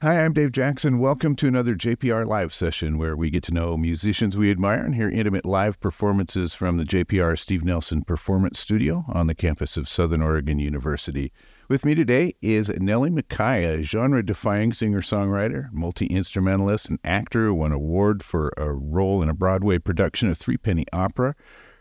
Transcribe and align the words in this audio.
Hi, 0.00 0.24
I'm 0.24 0.32
Dave 0.32 0.52
Jackson. 0.52 1.00
Welcome 1.00 1.34
to 1.34 1.48
another 1.48 1.74
JPR 1.74 2.24
live 2.24 2.54
session 2.54 2.98
where 2.98 3.16
we 3.16 3.30
get 3.30 3.42
to 3.42 3.52
know 3.52 3.76
musicians 3.76 4.36
we 4.36 4.48
admire 4.48 4.84
and 4.84 4.94
hear 4.94 5.08
intimate 5.08 5.44
live 5.44 5.80
performances 5.80 6.54
from 6.54 6.76
the 6.76 6.84
JPR 6.84 7.36
Steve 7.36 7.64
Nelson 7.64 8.02
Performance 8.02 8.60
Studio 8.60 9.04
on 9.08 9.26
the 9.26 9.34
campus 9.34 9.76
of 9.76 9.88
Southern 9.88 10.22
Oregon 10.22 10.60
University. 10.60 11.32
With 11.68 11.84
me 11.84 11.96
today 11.96 12.36
is 12.40 12.68
Nellie 12.68 13.10
a 13.10 13.82
genre 13.82 14.24
defying 14.24 14.72
singer 14.72 15.00
songwriter, 15.00 15.66
multi 15.72 16.06
instrumentalist, 16.06 16.88
and 16.88 17.00
actor 17.02 17.46
who 17.46 17.54
won 17.54 17.72
an 17.72 17.78
award 17.78 18.22
for 18.22 18.52
a 18.56 18.72
role 18.72 19.20
in 19.20 19.28
a 19.28 19.34
Broadway 19.34 19.80
production 19.80 20.28
of 20.28 20.38
Three 20.38 20.58
Penny 20.58 20.86
Opera. 20.92 21.34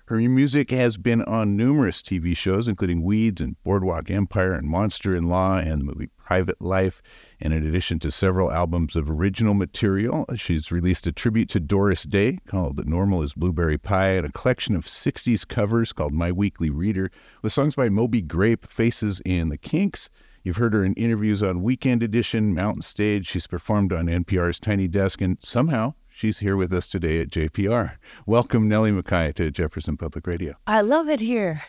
Her 0.08 0.16
music 0.16 0.71
has 0.71 0.96
been 0.96 1.21
on 1.24 1.58
numerous 1.58 2.02
TV 2.02 2.36
shows, 2.36 2.66
including 2.66 3.04
Weeds 3.04 3.42
and 3.42 3.62
Boardwalk 3.66 4.10
Empire 4.10 4.54
and 4.54 4.66
Monster 4.66 5.14
in 5.14 5.28
Law 5.28 5.57
and 5.57 5.82
the 5.82 5.84
movie 5.84 6.07
Private 6.18 6.62
Life. 6.62 7.02
And 7.42 7.54
in 7.54 7.68
addition 7.68 8.00
to 8.00 8.10
several 8.10 8.50
albums 8.50 8.96
of 8.96 9.10
original 9.10 9.54
material, 9.54 10.25
she's 10.38 10.71
released 10.71 11.07
a 11.07 11.11
tribute 11.11 11.50
to 11.50 11.60
Doris 11.60 12.04
Day 12.04 12.39
called 12.47 12.88
Normal 12.88 13.21
as 13.21 13.33
Blueberry 13.33 13.78
Pie 13.78 14.11
and 14.11 14.25
a 14.25 14.32
collection 14.32 14.78
of 14.78 14.86
60s 14.86 15.46
covers 15.46 15.92
called 15.92 16.14
My 16.14 16.32
Weekly 16.32 16.69
Reader 16.69 17.11
with 17.42 17.52
songs 17.52 17.75
by 17.75 17.89
Moby 17.89 18.21
Grape, 18.21 18.66
Faces, 18.66 19.21
and 19.25 19.52
The 19.52 19.58
Kinks. 19.58 20.10
You've 20.42 20.55
heard 20.55 20.71
her 20.71 20.86
in 20.86 20.94
interviews 20.94 21.44
on 21.44 21.64
Weekend 21.64 22.02
Edition, 22.02 22.55
Mountain 22.55 22.83
Stage. 22.83 23.28
She's 23.28 23.47
performed 23.47 23.92
on 23.92 24.05
NPR's 24.05 24.61
Tiny 24.61 24.88
Desk, 24.88 25.19
and 25.19 25.38
somehow 25.42 25.96
She's 26.18 26.39
here 26.39 26.57
with 26.57 26.74
us 26.74 26.88
today 26.88 27.21
at 27.21 27.30
JPR. 27.30 27.98
Welcome, 28.25 28.68
Nellie 28.68 28.89
McKay, 28.89 29.36
to 29.36 29.52
Jefferson 29.52 29.98
Public 29.98 30.25
Radio. 30.25 30.56
I 30.66 30.82
love 30.82 31.10
it 31.10 31.20
here. 31.20 31.62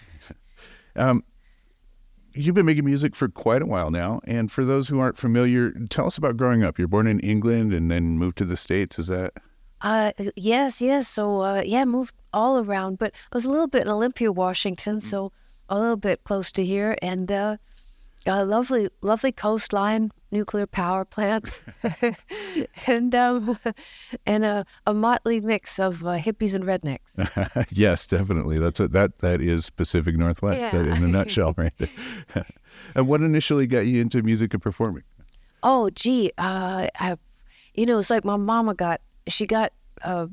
um, 0.96 1.22
you've 2.32 2.54
been 2.54 2.64
making 2.64 2.86
music 2.86 3.14
for 3.14 3.28
quite 3.28 3.60
a 3.60 3.66
while 3.66 3.90
now. 3.90 4.22
And 4.24 4.50
for 4.50 4.64
those 4.64 4.88
who 4.88 5.00
aren't 5.00 5.18
familiar, 5.18 5.72
tell 5.90 6.06
us 6.06 6.16
about 6.16 6.38
growing 6.38 6.64
up. 6.64 6.78
You're 6.78 6.88
born 6.88 7.06
in 7.06 7.20
England 7.20 7.74
and 7.74 7.90
then 7.90 8.16
moved 8.16 8.38
to 8.38 8.46
the 8.46 8.56
States. 8.56 8.98
Is 8.98 9.08
that? 9.08 9.34
Uh, 9.82 10.12
yes, 10.34 10.80
yes. 10.80 11.08
So, 11.08 11.42
uh, 11.42 11.62
yeah, 11.66 11.84
moved 11.84 12.14
all 12.32 12.58
around, 12.58 12.96
but 12.96 13.12
I 13.30 13.36
was 13.36 13.44
a 13.44 13.50
little 13.50 13.68
bit 13.68 13.82
in 13.82 13.88
Olympia, 13.88 14.32
Washington, 14.32 14.96
mm-hmm. 14.96 15.06
so 15.06 15.30
a 15.68 15.78
little 15.78 15.98
bit 15.98 16.24
close 16.24 16.50
to 16.52 16.64
here. 16.64 16.96
And 17.02 17.30
uh, 17.30 17.58
a 18.24 18.46
lovely, 18.46 18.88
lovely 19.02 19.30
coastline, 19.30 20.10
nuclear 20.30 20.66
power 20.66 21.04
plants, 21.04 21.62
and 22.86 23.14
um, 23.14 23.58
and 24.26 24.44
a, 24.44 24.64
a, 24.86 24.94
motley 24.94 25.40
mix 25.40 25.78
of 25.78 26.04
uh, 26.04 26.18
hippies 26.18 26.54
and 26.54 26.64
rednecks. 26.64 27.66
yes, 27.70 28.06
definitely. 28.06 28.58
That's 28.58 28.80
a, 28.80 28.88
that 28.88 29.18
that 29.18 29.40
is 29.40 29.70
Pacific 29.70 30.16
Northwest 30.16 30.60
yeah. 30.60 30.80
in 30.80 31.04
a 31.04 31.08
nutshell, 31.08 31.54
right 31.56 31.72
there. 31.78 32.44
and 32.94 33.08
what 33.08 33.22
initially 33.22 33.66
got 33.66 33.86
you 33.86 34.00
into 34.00 34.22
music 34.22 34.52
and 34.54 34.62
performing? 34.62 35.04
Oh, 35.62 35.90
gee, 35.90 36.30
uh, 36.38 36.88
I, 36.98 37.16
you 37.74 37.86
know, 37.86 37.98
it's 37.98 38.10
like 38.10 38.24
my 38.24 38.36
mama 38.36 38.74
got 38.74 39.00
she 39.28 39.46
got. 39.46 39.72
Uh, 40.02 40.28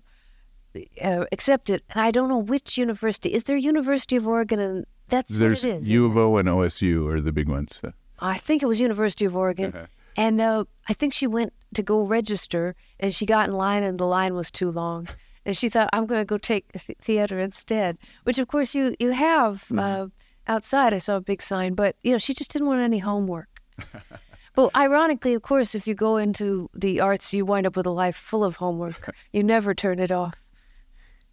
uh, 1.01 1.23
accepted, 1.31 1.81
and 1.91 2.01
I 2.01 2.11
don't 2.11 2.27
know 2.27 2.37
which 2.37 2.77
university. 2.77 3.33
Is 3.33 3.45
there 3.45 3.55
University 3.55 4.17
of 4.17 4.27
Oregon 4.27 4.59
and 4.59 4.85
that's 5.07 5.35
There's 5.35 5.63
what 5.63 5.69
it 5.69 5.75
is. 5.81 5.89
U 5.89 6.05
of 6.05 6.17
O 6.17 6.37
and 6.37 6.47
OSU 6.47 7.09
are 7.11 7.21
the 7.21 7.31
big 7.31 7.47
ones. 7.47 7.81
I 8.19 8.37
think 8.37 8.63
it 8.63 8.67
was 8.67 8.79
University 8.79 9.25
of 9.25 9.35
Oregon. 9.35 9.73
Uh-huh. 9.73 9.85
And 10.17 10.39
uh, 10.39 10.65
I 10.87 10.93
think 10.93 11.13
she 11.13 11.27
went 11.27 11.53
to 11.73 11.83
go 11.83 12.01
register 12.01 12.75
and 12.99 13.13
she 13.13 13.25
got 13.25 13.49
in 13.49 13.53
line 13.53 13.83
and 13.83 13.99
the 13.99 14.05
line 14.05 14.33
was 14.33 14.49
too 14.49 14.71
long. 14.71 15.07
And 15.45 15.55
she 15.55 15.69
thought, 15.69 15.89
I'm 15.93 16.05
going 16.05 16.21
to 16.21 16.25
go 16.25 16.37
take 16.37 16.71
th- 16.71 16.97
theater 17.01 17.39
instead, 17.39 17.97
which 18.23 18.39
of 18.39 18.47
course 18.47 18.73
you, 18.73 18.95
you 18.99 19.11
have 19.11 19.65
mm-hmm. 19.65 19.79
uh, 19.79 20.07
outside. 20.47 20.93
I 20.93 20.99
saw 20.99 21.17
a 21.17 21.21
big 21.21 21.41
sign, 21.41 21.73
but 21.73 21.97
you 22.03 22.13
know, 22.13 22.17
she 22.17 22.33
just 22.33 22.51
didn't 22.51 22.67
want 22.67 22.81
any 22.81 22.99
homework. 22.99 23.61
but 24.55 24.75
ironically, 24.75 25.33
of 25.33 25.41
course, 25.41 25.75
if 25.75 25.85
you 25.85 25.93
go 25.93 26.17
into 26.17 26.69
the 26.73 27.01
arts, 27.01 27.33
you 27.33 27.45
wind 27.45 27.67
up 27.67 27.75
with 27.75 27.85
a 27.85 27.91
life 27.91 28.15
full 28.15 28.43
of 28.43 28.55
homework. 28.55 29.15
You 29.33 29.43
never 29.43 29.73
turn 29.73 29.99
it 29.99 30.13
off. 30.13 30.33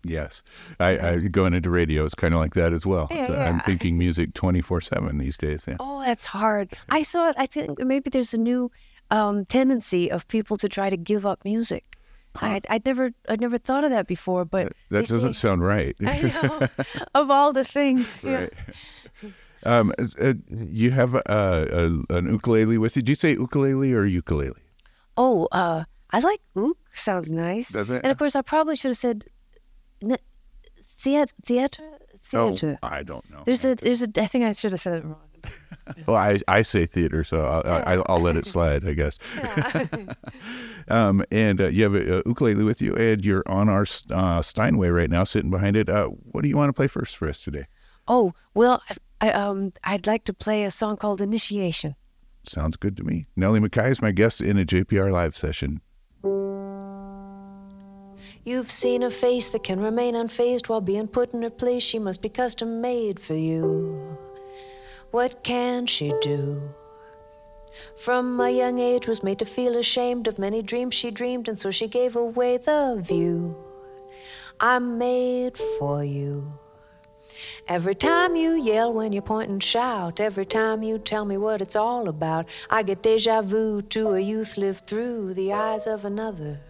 Yes, 0.05 0.43
I, 0.81 0.99
I 0.99 1.17
going 1.19 1.55
into 1.55 1.71
radio. 1.71 2.05
It's 2.05 2.15
kind 2.15 2.35
of 2.35 2.41
like 2.41 2.55
that 2.55 2.73
as 2.73 2.85
well. 2.85 3.07
Yeah, 3.11 3.27
so 3.27 3.35
yeah. 3.35 3.49
I'm 3.49 3.61
thinking 3.61 3.97
music 3.97 4.35
24 4.35 4.81
seven 4.81 5.19
these 5.19 5.37
days. 5.37 5.65
Yeah. 5.67 5.77
Oh, 5.79 6.01
that's 6.01 6.27
hard. 6.27 6.73
I 6.89 7.03
saw. 7.03 7.33
I 7.37 7.47
think 7.47 7.79
maybe 7.79 8.11
there's 8.11 8.35
a 8.35 8.39
new 8.39 8.71
um, 9.11 9.45
tendency 9.45 10.11
of 10.11 10.27
people 10.27 10.57
to 10.57 10.69
try 10.69 10.91
to 10.91 10.97
give 10.97 11.25
up 11.25 11.45
music. 11.45 11.97
Huh. 12.35 12.47
I'd, 12.47 12.67
I'd 12.71 12.87
never 12.87 13.13
I'd 13.29 13.41
never 13.41 13.59
thought 13.59 13.85
of 13.85 13.91
that 13.91 14.07
before, 14.07 14.45
but 14.45 14.73
that, 14.91 15.07
doesn't 15.07 15.35
say, 15.35 15.49
sound 15.49 15.63
right. 15.63 15.95
I 16.05 16.23
know. 16.23 16.69
of 17.15 17.31
all 17.31 17.53
the 17.53 17.65
things, 17.65 18.19
right. 18.25 18.53
Um, 19.65 19.93
uh, 20.21 20.35
you 20.51 20.91
have 20.91 21.15
a, 21.15 21.23
a, 21.27 22.17
an 22.17 22.33
ukulele 22.33 22.79
with 22.79 22.97
you. 22.97 23.03
Do 23.03 23.13
you 23.13 23.17
say 23.17 23.33
ukulele 23.33 23.93
or 23.93 24.05
ukulele? 24.05 24.61
Oh, 25.17 25.47
uh, 25.53 25.85
I 26.11 26.19
like 26.21 26.41
ook. 26.57 26.79
Sounds 26.93 27.31
nice. 27.31 27.71
Does 27.71 27.91
it? 27.91 28.03
And 28.03 28.11
of 28.11 28.19
course, 28.19 28.35
I 28.35 28.43
probably 28.43 28.77
should 28.77 28.91
have 28.91 28.99
said 28.99 29.27
theater, 30.99 31.33
theater, 31.45 31.83
theater. 32.19 32.79
Oh, 32.83 32.89
I 32.89 33.03
don't 33.03 33.29
know. 33.31 33.43
There's 33.45 33.65
a, 33.65 33.75
there's 33.75 34.03
a. 34.03 34.09
I 34.17 34.27
think 34.27 34.45
I 34.45 34.53
should 34.53 34.73
have 34.73 34.81
said 34.81 34.99
it 34.99 35.05
wrong. 35.05 35.17
well, 36.07 36.17
I, 36.17 36.39
I 36.47 36.63
say 36.63 36.87
theater, 36.87 37.25
so. 37.25 37.45
I, 37.45 37.97
will 37.97 38.21
let 38.21 38.37
it 38.37 38.47
slide, 38.47 38.87
I 38.87 38.93
guess. 38.95 39.19
Yeah. 39.37 39.87
um, 40.89 41.25
and 41.31 41.61
uh, 41.61 41.69
you 41.69 41.83
have 41.83 41.95
a, 41.95 42.19
a, 42.19 42.23
ukulele 42.27 42.63
with 42.63 42.81
you, 42.81 42.95
and 42.95 43.25
you're 43.25 43.43
on 43.47 43.69
our 43.69 43.87
uh, 44.11 44.41
Steinway 44.41 44.89
right 44.89 45.11
now, 45.11 45.25
sitting 45.25 45.51
behind 45.51 45.77
it. 45.77 45.89
Uh, 45.89 46.07
what 46.07 46.43
do 46.43 46.49
you 46.49 46.57
want 46.57 46.69
to 46.69 46.73
play 46.73 46.87
first 46.87 47.17
for 47.17 47.29
us 47.29 47.43
today? 47.43 47.67
Oh 48.09 48.33
well, 48.55 48.83
I, 49.21 49.31
um, 49.31 49.73
I'd 49.85 50.07
like 50.07 50.25
to 50.25 50.35
play 50.35 50.65
a 50.65 50.71
song 50.71 50.97
called 50.97 51.21
Initiation. 51.21 51.95
Sounds 52.47 52.77
good 52.77 52.97
to 52.97 53.05
me. 53.05 53.27
Nellie 53.37 53.61
McKay 53.61 53.91
is 53.91 54.03
my 54.03 54.11
guest 54.11 54.41
in 54.41 54.59
a 54.59 54.65
JPR 54.65 55.13
live 55.13 55.37
session. 55.37 55.81
You've 58.45 58.73
seen 58.73 59.05
a 59.05 59.11
face 59.11 59.51
that 59.51 59.63
can 59.63 59.79
remain 59.79 60.15
unfazed 60.15 60.69
while 60.69 60.81
being 60.81 61.07
put 61.07 61.33
in 61.33 61.43
her 61.43 61.51
place. 61.51 61.85
She 61.85 62.01
must 62.01 62.23
be 62.23 62.29
custom 62.29 62.81
made 62.81 63.21
for 63.21 63.35
you. 63.35 64.19
What 65.13 65.45
can 65.45 65.87
she 65.87 66.13
do? 66.21 66.75
From 67.97 68.41
a 68.41 68.51
young 68.51 68.81
age 68.81 69.07
was 69.07 69.23
made 69.23 69.39
to 69.39 69.45
feel 69.45 69.77
ashamed 69.77 70.27
of 70.27 70.41
many 70.41 70.61
dreams 70.61 70.95
she 70.95 71.13
dreamed, 71.13 71.47
and 71.49 71.57
so 71.57 71.71
she 71.71 71.87
gave 71.87 72.17
away 72.17 72.57
the 72.57 72.99
view. 73.01 73.57
I'm 74.59 74.99
made 74.99 75.57
for 75.79 76.03
you. 76.03 76.53
Every 77.69 77.95
time 77.95 78.35
you 78.35 78.61
yell 78.61 78.93
when 78.93 79.13
you 79.13 79.23
point 79.23 79.51
and 79.51 79.63
shout, 79.63 80.19
every 80.19 80.45
time 80.45 80.83
you 80.83 80.99
tell 80.99 81.25
me 81.25 81.37
what 81.37 81.63
it's 81.63 81.77
all 81.77 82.09
about, 82.09 82.47
I 82.69 82.83
get 82.83 83.03
deja 83.03 83.43
vu 83.43 83.83
to 83.83 84.15
a 84.15 84.21
youth 84.21 84.57
lived 84.57 84.89
through 84.89 85.35
the 85.35 85.53
eyes 85.53 85.87
of 85.87 86.05
another. 86.05 86.61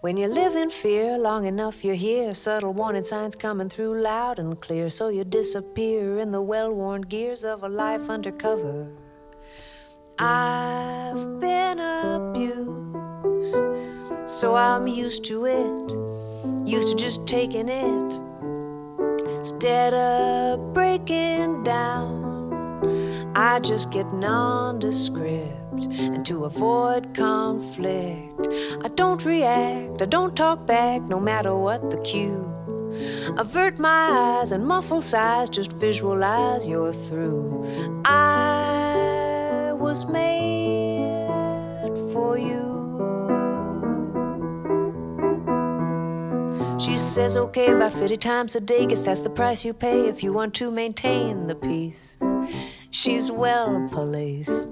When 0.00 0.16
you 0.16 0.28
live 0.28 0.54
in 0.54 0.70
fear 0.70 1.18
long 1.18 1.44
enough, 1.44 1.84
you 1.84 1.94
hear 1.94 2.32
subtle 2.32 2.72
warning 2.72 3.02
signs 3.02 3.34
coming 3.34 3.68
through 3.68 4.00
loud 4.00 4.38
and 4.38 4.60
clear. 4.60 4.90
So 4.90 5.08
you 5.08 5.24
disappear 5.24 6.20
in 6.20 6.30
the 6.30 6.40
well 6.40 6.72
worn 6.72 7.02
gears 7.02 7.42
of 7.42 7.64
a 7.64 7.68
life 7.68 8.08
undercover. 8.08 8.92
I've 10.16 11.40
been 11.40 11.80
abused, 11.80 13.56
so 14.24 14.54
I'm 14.54 14.86
used 14.86 15.24
to 15.24 15.46
it. 15.46 15.92
Used 16.64 16.96
to 16.96 17.04
just 17.04 17.26
taking 17.26 17.68
it. 17.68 18.20
Instead 19.36 19.94
of 19.94 20.72
breaking 20.74 21.64
down, 21.64 22.37
I 23.34 23.60
just 23.60 23.90
get 23.90 24.12
nondescript 24.12 25.86
and 25.98 26.24
to 26.26 26.44
avoid 26.44 27.14
conflict. 27.14 28.48
I 28.84 28.88
don't 28.94 29.24
react, 29.24 30.02
I 30.02 30.04
don't 30.04 30.36
talk 30.36 30.66
back, 30.66 31.02
no 31.02 31.18
matter 31.18 31.56
what 31.56 31.90
the 31.90 31.98
cue. 31.98 32.44
Avert 33.36 33.78
my 33.78 34.38
eyes 34.40 34.52
and 34.52 34.66
muffle 34.66 35.02
sighs, 35.02 35.50
just 35.50 35.72
visualize 35.72 36.68
you're 36.68 36.92
through. 36.92 37.64
I 38.04 39.72
was 39.74 40.06
made 40.06 41.92
for 42.12 42.38
you. 42.38 42.68
She 46.78 46.96
says, 46.96 47.36
okay, 47.36 47.72
about 47.72 47.92
50 47.92 48.16
times 48.16 48.56
a 48.56 48.60
day, 48.60 48.86
guess 48.86 49.02
that's 49.02 49.20
the 49.20 49.30
price 49.30 49.64
you 49.64 49.74
pay 49.74 50.08
if 50.08 50.22
you 50.22 50.32
want 50.32 50.54
to 50.54 50.70
maintain 50.70 51.46
the 51.46 51.56
peace. 51.56 52.18
She's 52.90 53.30
well 53.30 53.88
policed. 53.90 54.70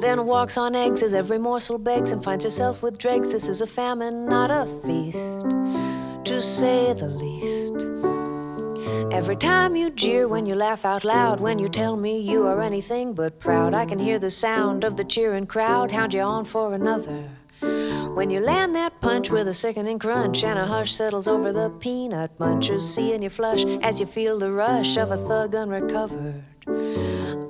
Then 0.00 0.26
walks 0.26 0.56
on 0.56 0.74
eggs 0.74 1.02
as 1.02 1.14
every 1.14 1.38
morsel 1.38 1.78
begs 1.78 2.12
and 2.12 2.22
finds 2.22 2.44
herself 2.44 2.82
with 2.82 2.98
dregs. 2.98 3.32
This 3.32 3.48
is 3.48 3.60
a 3.60 3.66
famine, 3.66 4.26
not 4.26 4.50
a 4.50 4.66
feast, 4.84 5.40
to 6.24 6.40
say 6.40 6.92
the 6.92 7.08
least. 7.08 7.86
Every 9.12 9.36
time 9.36 9.76
you 9.76 9.90
jeer, 9.90 10.26
when 10.26 10.44
you 10.44 10.54
laugh 10.54 10.84
out 10.84 11.04
loud, 11.04 11.40
when 11.40 11.58
you 11.58 11.68
tell 11.68 11.96
me 11.96 12.18
you 12.18 12.46
are 12.46 12.60
anything 12.60 13.14
but 13.14 13.38
proud, 13.38 13.72
I 13.72 13.86
can 13.86 13.98
hear 13.98 14.18
the 14.18 14.30
sound 14.30 14.84
of 14.84 14.96
the 14.96 15.04
cheering 15.04 15.46
crowd 15.46 15.90
hound 15.90 16.14
you 16.14 16.20
on 16.20 16.44
for 16.44 16.74
another. 16.74 17.30
When 18.14 18.30
you 18.30 18.38
land 18.38 18.76
that 18.76 19.00
punch 19.00 19.30
with 19.30 19.48
a 19.48 19.54
sickening 19.54 19.98
crunch 19.98 20.44
and 20.44 20.56
a 20.56 20.64
hush 20.64 20.92
settles 20.92 21.26
over 21.26 21.50
the 21.50 21.70
peanut 21.80 22.38
munchers, 22.38 22.82
seeing 22.82 23.24
you 23.24 23.28
flush 23.28 23.64
as 23.82 23.98
you 23.98 24.06
feel 24.06 24.38
the 24.38 24.52
rush 24.52 24.96
of 24.96 25.10
a 25.10 25.16
thug 25.16 25.56
unrecovered. 25.56 26.44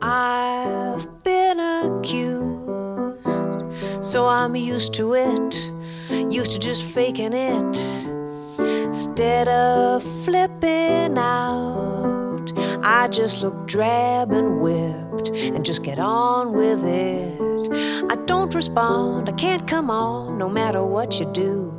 I've 0.00 1.22
been 1.22 1.60
accused, 1.60 3.26
So 4.02 4.26
I'm 4.26 4.56
used 4.56 4.94
to 4.94 5.12
it, 5.12 5.70
used 6.32 6.52
to 6.52 6.58
just 6.58 6.82
faking 6.82 7.34
it. 7.34 7.76
Instead 8.58 9.48
of 9.48 10.02
flipping 10.24 11.18
out, 11.18 12.52
I 12.82 13.08
just 13.08 13.42
look 13.42 13.66
drab 13.66 14.32
and 14.32 14.62
whipped 14.62 15.28
and 15.28 15.62
just 15.62 15.82
get 15.82 15.98
on 15.98 16.52
with 16.52 16.82
it. 16.84 17.44
I 18.10 18.16
respond, 18.54 19.28
I 19.28 19.32
can't 19.32 19.66
come 19.66 19.90
on 19.90 20.38
no 20.38 20.48
matter 20.48 20.82
what 20.84 21.18
you 21.18 21.26
do. 21.32 21.72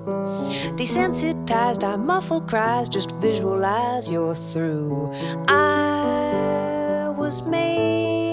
Desensitized, 0.76 1.84
I 1.84 1.96
muffle 1.96 2.42
cries, 2.42 2.90
just 2.90 3.12
visualize 3.16 4.12
you're 4.12 4.36
through. 4.36 5.12
I 5.48 7.14
was 7.18 7.42
made 7.44 8.25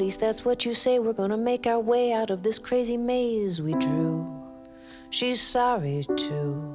least 0.00 0.20
that's 0.20 0.44
what 0.44 0.64
you 0.64 0.74
say. 0.74 0.98
We're 0.98 1.12
gonna 1.12 1.36
make 1.36 1.66
our 1.66 1.78
way 1.78 2.12
out 2.12 2.30
of 2.30 2.42
this 2.42 2.58
crazy 2.58 2.96
maze 2.96 3.60
we 3.60 3.74
drew. 3.74 4.26
She's 5.10 5.40
sorry 5.40 6.04
too. 6.16 6.74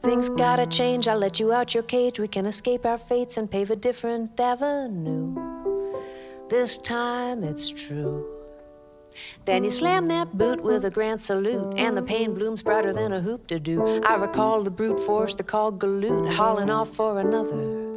Things 0.00 0.28
gotta 0.28 0.66
change, 0.66 1.08
I'll 1.08 1.18
let 1.18 1.40
you 1.40 1.52
out 1.52 1.74
your 1.74 1.82
cage. 1.82 2.20
We 2.20 2.28
can 2.28 2.46
escape 2.46 2.86
our 2.86 2.98
fates 2.98 3.36
and 3.36 3.50
pave 3.50 3.70
a 3.70 3.76
different 3.76 4.38
avenue. 4.38 5.34
This 6.48 6.78
time 6.78 7.42
it's 7.42 7.70
true. 7.70 8.26
Then 9.46 9.64
you 9.64 9.70
slam 9.70 10.06
that 10.06 10.36
boot 10.36 10.62
with 10.62 10.84
a 10.84 10.90
grand 10.90 11.20
salute, 11.20 11.74
and 11.76 11.96
the 11.96 12.02
pain 12.02 12.34
blooms 12.34 12.62
brighter 12.62 12.92
than 12.92 13.12
a 13.12 13.20
hoop 13.20 13.46
to 13.48 13.58
do. 13.58 14.00
I 14.02 14.14
recall 14.16 14.62
the 14.62 14.70
brute 14.70 15.00
force, 15.00 15.34
the 15.34 15.42
call 15.42 15.72
galoot, 15.72 16.32
hauling 16.34 16.70
off 16.70 16.90
for 16.90 17.18
another. 17.18 17.87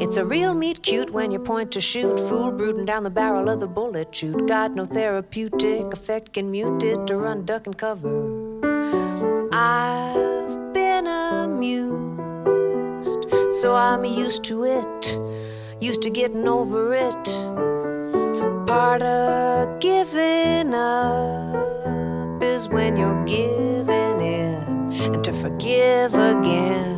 It's 0.00 0.16
a 0.16 0.24
real 0.24 0.54
meet 0.54 0.82
cute 0.82 1.10
when 1.10 1.30
you 1.30 1.38
point 1.38 1.72
to 1.72 1.80
shoot. 1.80 2.18
Fool 2.28 2.50
brooding 2.52 2.84
down 2.86 3.04
the 3.04 3.10
barrel 3.10 3.48
of 3.48 3.60
the 3.60 3.66
bullet 3.66 4.14
chute. 4.14 4.46
Got 4.46 4.74
no 4.74 4.84
therapeutic 4.84 5.92
effect, 5.92 6.32
can 6.34 6.50
mute 6.50 6.82
it 6.82 7.06
to 7.06 7.16
run, 7.16 7.44
duck, 7.44 7.66
and 7.66 7.76
cover. 7.76 8.58
I've 9.52 10.72
been 10.72 11.06
amused, 11.06 12.46
so 13.60 13.74
I'm 13.74 14.04
used 14.04 14.44
to 14.44 14.64
it. 14.64 15.18
Used 15.80 16.02
to 16.02 16.10
getting 16.10 16.48
over 16.48 16.94
it. 16.94 17.24
Part 18.66 19.02
of 19.02 19.80
giving 19.80 20.74
up 20.74 22.42
is 22.42 22.68
when 22.68 22.96
you're 22.96 23.24
giving 23.24 24.20
in 24.20 24.92
and 25.14 25.24
to 25.24 25.32
forgive 25.32 26.14
again. 26.14 26.97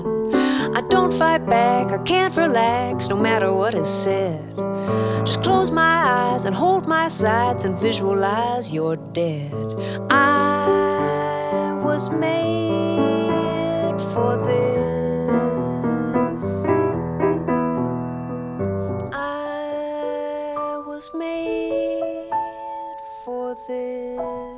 I 0.72 0.82
don't 0.88 1.12
fight 1.12 1.46
back, 1.46 1.90
I 1.90 1.98
can't 2.04 2.36
relax 2.36 3.08
no 3.08 3.16
matter 3.16 3.52
what 3.52 3.74
is 3.74 3.88
said. 3.88 4.56
Just 5.26 5.42
close 5.42 5.70
my 5.70 6.04
eyes 6.04 6.44
and 6.44 6.54
hold 6.54 6.86
my 6.86 7.08
sides 7.08 7.64
and 7.64 7.76
visualize 7.76 8.72
you're 8.72 8.96
dead. 8.96 9.52
I 10.10 11.76
was 11.82 12.08
made 12.10 13.98
for 14.12 14.36
this. 14.46 14.76
I 19.12 20.82
was 20.86 21.10
made 21.14 22.30
for 23.24 23.56
this. 23.66 24.49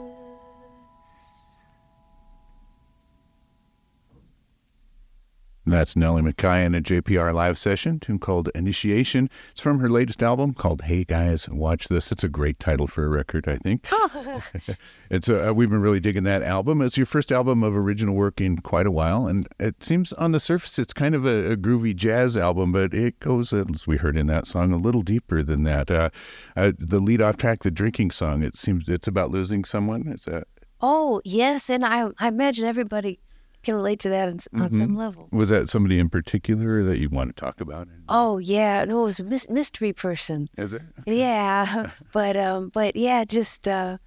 That's 5.72 5.96
Nellie 5.96 6.20
McKay 6.20 6.66
in 6.66 6.74
a 6.74 6.82
JPR 6.82 7.32
live 7.32 7.56
session, 7.56 7.98
tune 7.98 8.18
called 8.18 8.50
Initiation. 8.54 9.30
It's 9.52 9.60
from 9.62 9.78
her 9.78 9.88
latest 9.88 10.22
album 10.22 10.52
called 10.52 10.82
Hey 10.82 11.02
Guys, 11.02 11.48
Watch 11.48 11.88
This. 11.88 12.12
It's 12.12 12.22
a 12.22 12.28
great 12.28 12.60
title 12.60 12.86
for 12.86 13.06
a 13.06 13.08
record, 13.08 13.48
I 13.48 13.56
think. 13.56 13.88
it's 15.10 15.30
a, 15.30 15.48
uh, 15.48 15.52
we've 15.54 15.70
been 15.70 15.80
really 15.80 15.98
digging 15.98 16.24
that 16.24 16.42
album. 16.42 16.82
It's 16.82 16.98
your 16.98 17.06
first 17.06 17.32
album 17.32 17.62
of 17.62 17.74
original 17.74 18.14
work 18.14 18.38
in 18.38 18.58
quite 18.58 18.86
a 18.86 18.90
while, 18.90 19.26
and 19.26 19.48
it 19.58 19.82
seems 19.82 20.12
on 20.12 20.32
the 20.32 20.40
surface 20.40 20.78
it's 20.78 20.92
kind 20.92 21.14
of 21.14 21.24
a, 21.24 21.52
a 21.52 21.56
groovy 21.56 21.96
jazz 21.96 22.36
album, 22.36 22.70
but 22.70 22.92
it 22.92 23.18
goes, 23.20 23.54
as 23.54 23.86
we 23.86 23.96
heard 23.96 24.18
in 24.18 24.26
that 24.26 24.46
song, 24.46 24.74
a 24.74 24.76
little 24.76 25.02
deeper 25.02 25.42
than 25.42 25.62
that. 25.62 25.90
Uh, 25.90 26.10
uh, 26.54 26.72
the 26.78 27.00
lead 27.00 27.22
off 27.22 27.38
track, 27.38 27.62
the 27.62 27.70
drinking 27.70 28.10
song, 28.10 28.42
it 28.42 28.58
seems 28.58 28.90
it's 28.90 29.08
about 29.08 29.30
losing 29.30 29.64
someone. 29.64 30.06
Is 30.08 30.26
that? 30.26 30.48
Oh 30.82 31.22
yes, 31.24 31.70
and 31.70 31.82
I 31.82 32.08
I 32.18 32.28
imagine 32.28 32.66
everybody 32.66 33.20
can 33.62 33.74
relate 33.74 34.00
to 34.00 34.08
that 34.08 34.28
on, 34.28 34.38
on 34.60 34.72
some 34.72 34.96
level. 34.96 35.28
Was 35.32 35.48
that 35.48 35.68
somebody 35.68 35.98
in 35.98 36.08
particular 36.08 36.82
that 36.84 36.98
you 36.98 37.08
want 37.08 37.34
to 37.34 37.40
talk 37.40 37.60
about? 37.60 37.88
Oh 38.08 38.38
yeah, 38.38 38.84
no, 38.84 39.02
it 39.02 39.04
was 39.04 39.20
a 39.20 39.24
mys- 39.24 39.48
mystery 39.48 39.92
person. 39.92 40.48
Is 40.56 40.74
it? 40.74 40.82
Yeah, 41.06 41.90
but 42.12 42.36
um, 42.36 42.68
but 42.68 42.96
yeah, 42.96 43.24
just 43.24 43.68
uh, 43.68 43.98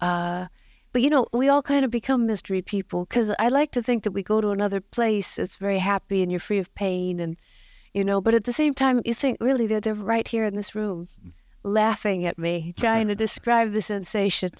uh, 0.00 0.46
but 0.92 1.02
you 1.02 1.10
know, 1.10 1.26
we 1.32 1.48
all 1.48 1.62
kind 1.62 1.84
of 1.84 1.90
become 1.90 2.26
mystery 2.26 2.62
people 2.62 3.04
because 3.04 3.34
I 3.38 3.48
like 3.48 3.70
to 3.72 3.82
think 3.82 4.04
that 4.04 4.12
we 4.12 4.22
go 4.22 4.40
to 4.40 4.50
another 4.50 4.80
place 4.80 5.36
that's 5.36 5.56
very 5.56 5.78
happy 5.78 6.22
and 6.22 6.30
you're 6.30 6.40
free 6.40 6.58
of 6.58 6.74
pain 6.74 7.20
and 7.20 7.36
you 7.92 8.04
know, 8.04 8.20
but 8.20 8.34
at 8.34 8.44
the 8.44 8.52
same 8.52 8.72
time, 8.72 9.00
you 9.04 9.14
think 9.14 9.38
really 9.40 9.66
they're 9.66 9.80
they're 9.80 9.94
right 9.94 10.26
here 10.26 10.44
in 10.44 10.54
this 10.54 10.74
room, 10.74 11.08
laughing 11.64 12.24
at 12.24 12.38
me, 12.38 12.72
trying 12.78 13.08
to 13.08 13.14
describe 13.26 13.72
the 13.72 13.82
sensation, 13.82 14.50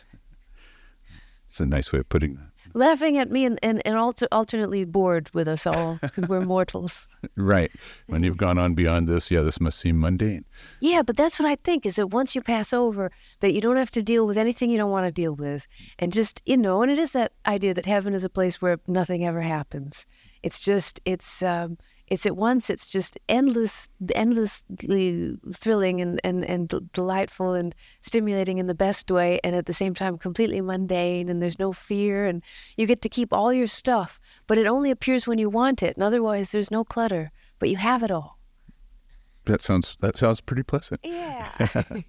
It's 1.47 1.61
a 1.61 1.67
nice 1.67 1.93
way 1.93 2.01
of 2.01 2.09
putting 2.09 2.35
that. 2.35 2.50
Laughing 2.75 3.19
at 3.19 3.31
me 3.31 3.45
and 3.45 3.59
and, 3.63 3.85
and 3.87 3.97
alter, 3.97 4.27
alternately 4.33 4.85
bored 4.85 5.31
with 5.35 5.49
us 5.49 5.67
all 5.67 5.99
because 6.01 6.29
we're 6.29 6.41
mortals. 6.41 7.09
Right. 7.37 7.71
When 8.07 8.23
you've 8.23 8.37
gone 8.37 8.59
on 8.59 8.75
beyond 8.75 9.09
this, 9.09 9.31
yeah, 9.31 9.41
this 9.41 9.61
must 9.61 9.79
seem 9.79 10.01
mundane. 10.01 10.45
Yeah, 10.81 11.03
but 11.03 11.17
that's 11.17 11.39
what 11.39 11.49
I 11.49 11.55
think 11.57 11.87
is 11.87 11.97
that 11.97 12.09
once 12.09 12.35
you 12.35 12.43
pass 12.43 12.73
over, 12.73 13.11
that 13.41 13.53
you 13.53 13.61
don't 13.61 13.77
have 13.77 13.91
to 13.93 14.03
deal 14.03 14.27
with 14.27 14.37
anything 14.37 14.71
you 14.71 14.79
don't 14.79 14.91
want 14.91 15.07
to 15.07 15.13
deal 15.13 15.35
with. 15.35 15.67
And 15.99 16.13
just, 16.13 16.43
you 16.45 16.57
know, 16.57 16.83
and 16.83 16.91
it 16.91 16.99
is 16.99 17.13
that 17.13 17.33
idea 17.47 17.73
that 17.75 17.87
heaven 17.87 18.15
is 18.15 18.25
a 18.25 18.29
place 18.29 18.61
where 18.61 18.79
nothing 18.87 19.25
ever 19.25 19.41
happens. 19.41 20.07
It's 20.43 20.61
just, 20.61 21.01
it's, 21.05 21.43
um, 21.43 21.79
it's 22.11 22.27
at 22.27 22.37
once, 22.37 22.69
it's 22.69 22.91
just 22.91 23.19
endless, 23.29 23.89
endlessly 24.15 25.39
thrilling 25.55 26.01
and, 26.01 26.21
and, 26.25 26.45
and 26.45 26.93
delightful 26.93 27.55
and 27.55 27.73
stimulating 28.03 28.59
in 28.59 28.67
the 28.67 28.75
best 28.75 29.11
way. 29.13 29.39
And 29.45 29.55
at 29.55 29.67
the 29.67 29.73
same 29.73 29.95
time, 29.95 30.19
completely 30.19 30.61
mundane 30.61 31.29
and 31.29 31.41
there's 31.41 31.61
no 31.61 31.73
fear. 31.73 32.27
And 32.27 32.43
you 32.77 32.87
get 32.87 33.01
to 33.03 33.09
keep 33.09 33.33
all 33.33 33.53
your 33.53 33.69
stuff, 33.69 34.19
but 34.49 34.59
it 34.59 34.67
only 34.67 34.91
appears 34.91 35.29
when 35.29 35.39
you 35.39 35.49
want 35.49 35.85
it. 35.85 35.97
And 35.97 36.03
otherwise, 36.03 36.51
there's 36.51 36.73
no 36.73 36.83
clutter, 36.85 37.31
but 37.61 37.69
you 37.69 37.77
have 37.77 38.03
it 38.03 38.11
all. 38.11 38.40
That 39.47 39.63
sounds 39.63 39.97
that 40.01 40.17
sounds 40.17 40.41
pretty 40.41 40.63
pleasant. 40.63 41.01
Yeah. 41.03 41.51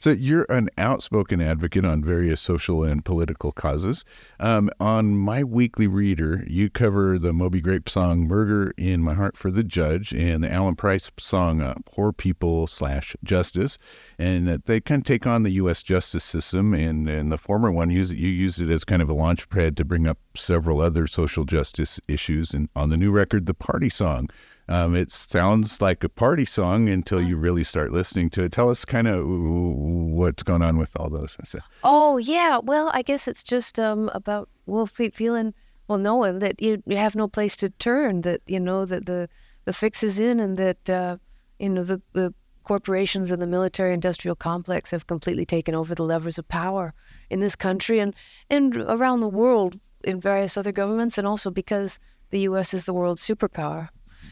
So 0.00 0.10
you're 0.10 0.46
an 0.48 0.70
outspoken 0.76 1.40
advocate 1.40 1.84
on 1.84 2.02
various 2.02 2.40
social 2.40 2.82
and 2.82 3.04
political 3.04 3.52
causes. 3.52 4.04
Um, 4.40 4.70
on 4.80 5.16
my 5.16 5.44
weekly 5.44 5.86
reader, 5.86 6.44
you 6.48 6.68
cover 6.68 7.18
the 7.18 7.32
Moby 7.32 7.60
Grape 7.60 7.88
song 7.88 8.26
"Murder 8.26 8.72
in 8.76 9.02
My 9.02 9.14
Heart 9.14 9.36
for 9.36 9.50
the 9.50 9.62
Judge" 9.62 10.12
and 10.12 10.42
the 10.42 10.52
Alan 10.52 10.74
Price 10.74 11.10
song 11.18 11.60
uh, 11.60 11.74
"Poor 11.84 12.12
People 12.12 12.66
slash 12.66 13.14
Justice," 13.22 13.78
and 14.18 14.48
that 14.48 14.66
they 14.66 14.80
kind 14.80 15.02
of 15.02 15.06
take 15.06 15.26
on 15.26 15.42
the 15.42 15.50
U.S. 15.52 15.82
justice 15.82 16.24
system. 16.24 16.74
And, 16.74 17.08
and 17.08 17.30
the 17.30 17.38
former 17.38 17.70
one, 17.70 17.90
use 17.90 18.12
you 18.12 18.28
used 18.28 18.60
it 18.60 18.70
as 18.70 18.84
kind 18.84 19.02
of 19.02 19.08
a 19.08 19.14
launch 19.14 19.48
pad 19.48 19.76
to 19.76 19.84
bring 19.84 20.06
up 20.06 20.18
several 20.36 20.80
other 20.80 21.06
social 21.06 21.44
justice 21.44 22.00
issues. 22.08 22.52
And 22.52 22.68
on 22.74 22.90
the 22.90 22.96
new 22.96 23.10
record, 23.12 23.46
the 23.46 23.54
Party 23.54 23.90
song. 23.90 24.28
Um, 24.68 24.94
it 24.94 25.10
sounds 25.10 25.80
like 25.80 26.04
a 26.04 26.08
party 26.10 26.44
song 26.44 26.88
until 26.88 27.22
you 27.22 27.38
really 27.38 27.64
start 27.64 27.90
listening 27.90 28.28
to 28.30 28.44
it. 28.44 28.52
Tell 28.52 28.68
us 28.68 28.84
kind 28.84 29.08
of 29.08 29.24
what's 29.26 30.42
going 30.42 30.62
on 30.62 30.76
with 30.76 30.94
all 30.96 31.08
those. 31.08 31.36
Oh 31.82 32.18
yeah, 32.18 32.58
well 32.58 32.90
I 32.92 33.02
guess 33.02 33.26
it's 33.26 33.42
just 33.42 33.78
um 33.78 34.10
about 34.14 34.48
well 34.66 34.86
fe- 34.86 35.10
feeling 35.10 35.54
well 35.88 35.98
knowing 35.98 36.40
that 36.40 36.60
you 36.60 36.82
you 36.86 36.96
have 36.96 37.16
no 37.16 37.28
place 37.28 37.56
to 37.56 37.70
turn 37.70 38.20
that 38.22 38.42
you 38.46 38.60
know 38.60 38.84
that 38.84 39.06
the 39.06 39.28
the 39.64 39.72
fix 39.72 40.02
is 40.02 40.18
in 40.18 40.38
and 40.38 40.56
that 40.58 40.90
uh, 40.90 41.16
you 41.58 41.70
know 41.70 41.82
the 41.82 42.02
the 42.12 42.34
corporations 42.64 43.30
and 43.30 43.40
the 43.40 43.46
military 43.46 43.94
industrial 43.94 44.36
complex 44.36 44.90
have 44.90 45.06
completely 45.06 45.46
taken 45.46 45.74
over 45.74 45.94
the 45.94 46.04
levers 46.04 46.38
of 46.38 46.46
power 46.48 46.92
in 47.30 47.40
this 47.40 47.56
country 47.56 47.98
and 47.98 48.14
and 48.50 48.76
around 48.76 49.20
the 49.20 49.28
world 49.28 49.80
in 50.04 50.20
various 50.20 50.56
other 50.56 50.72
governments 50.72 51.16
and 51.16 51.26
also 51.26 51.50
because 51.50 51.98
the 52.30 52.40
U.S. 52.40 52.74
is 52.74 52.84
the 52.84 52.92
world's 52.92 53.26
superpower. 53.26 53.88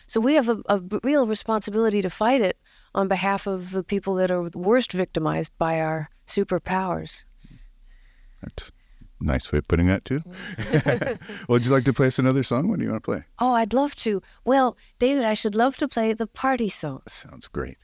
So 0.07 0.21
we 0.21 0.35
have 0.35 0.49
a, 0.49 0.63
a 0.69 0.81
real 1.03 1.27
responsibility 1.27 2.03
to 2.03 2.11
fight 2.11 2.41
it 2.41 2.59
on 2.95 3.09
behalf 3.09 3.47
of 3.47 3.73
the 3.73 3.83
people 3.83 4.15
that 4.17 4.31
are 4.31 4.43
worst 4.55 4.93
victimized 4.93 5.53
by 5.59 5.81
our 5.81 6.11
superpowers. 6.27 7.25
That's 8.43 8.71
Nice 9.21 9.51
way 9.51 9.59
of 9.59 9.69
putting 9.69 9.87
that, 9.87 10.05
too. 10.05 10.23
Would 11.49 11.65
you 11.65 11.73
like 11.73 11.85
to 11.85 11.95
play 11.95 12.09
us 12.09 12.19
another 12.19 12.43
song? 12.43 12.69
What 12.69 12.79
do 12.79 12.85
you 12.85 12.91
want 12.91 13.03
to 13.03 13.07
play? 13.11 13.25
Oh, 13.39 13.55
I'd 13.55 13.73
love 13.73 13.95
to. 13.97 14.21
Well, 14.45 14.77
David, 14.99 15.25
I 15.25 15.35
should 15.35 15.55
love 15.55 15.77
to 15.79 15.89
play 15.89 16.13
the 16.13 16.27
party 16.27 16.69
song. 16.69 17.01
Sounds 17.09 17.49
great. 17.49 17.79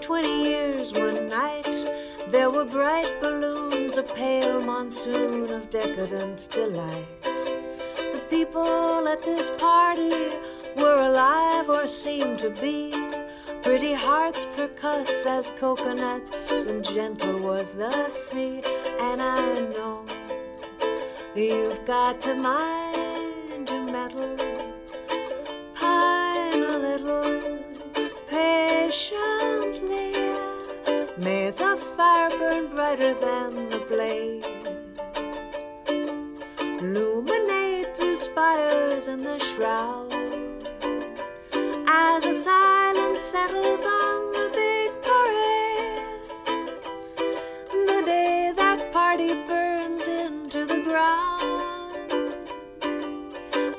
20 0.00 0.44
years 0.44 0.92
one 0.92 1.28
night. 1.28 1.66
There 2.28 2.50
were 2.50 2.64
bright 2.64 3.10
balloons, 3.20 3.96
a 3.96 4.02
pale 4.02 4.60
monsoon 4.60 5.50
of 5.50 5.70
decadent 5.70 6.48
delight. 6.50 7.22
The 7.22 8.22
people 8.28 9.08
at 9.08 9.22
this 9.22 9.50
party 9.58 10.30
were 10.76 11.06
alive 11.06 11.68
or 11.68 11.86
seemed 11.86 12.38
to 12.40 12.50
be. 12.50 12.92
Pretty 13.62 13.94
hearts 13.94 14.46
percuss 14.56 15.26
as 15.26 15.50
coconuts, 15.52 16.66
and 16.66 16.84
gentle 16.84 17.38
was 17.40 17.72
the 17.72 18.08
sea. 18.08 18.62
And 19.00 19.20
I 19.22 19.58
know 19.74 20.04
you've 21.34 21.84
got 21.84 22.20
to 22.22 22.34
mind 22.34 22.75
brighter 32.96 33.14
than 33.20 33.68
the 33.68 33.78
blade. 33.88 34.44
Illuminate 36.58 37.96
through 37.96 38.16
spires 38.16 39.08
in 39.08 39.22
the 39.22 39.38
shroud. 39.38 40.12
As 41.88 42.24
a 42.24 42.34
silence 42.34 43.20
settles 43.20 43.84
on 43.84 44.32
the 44.32 44.50
big 44.54 44.90
parade. 45.02 46.00
The 47.70 48.02
day 48.04 48.52
that 48.56 48.92
party 48.92 49.34
burns 49.46 50.06
into 50.06 50.64
the 50.64 50.82
ground 50.82 51.52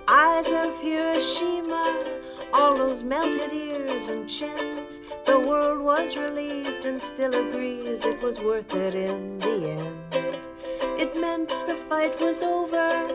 eyes 0.10 0.52
of 0.52 0.80
Hiroshima, 0.80 2.06
all 2.54 2.78
those 2.78 3.04
melted 3.04 3.52
ears 3.52 4.08
and 4.08 4.30
chins. 4.30 4.77
The 5.26 5.40
world 5.40 5.82
was 5.82 6.16
relieved 6.16 6.86
and 6.86 7.02
still 7.02 7.34
agrees 7.36 8.06
it 8.06 8.22
was 8.22 8.40
worth 8.40 8.74
it 8.74 8.96
in 8.96 9.38
the 9.40 9.70
end. 9.70 10.40
It 11.00 11.16
meant 11.20 11.50
the 11.68 11.76
fight 11.90 12.20
was 12.22 12.42
over, 12.42 13.08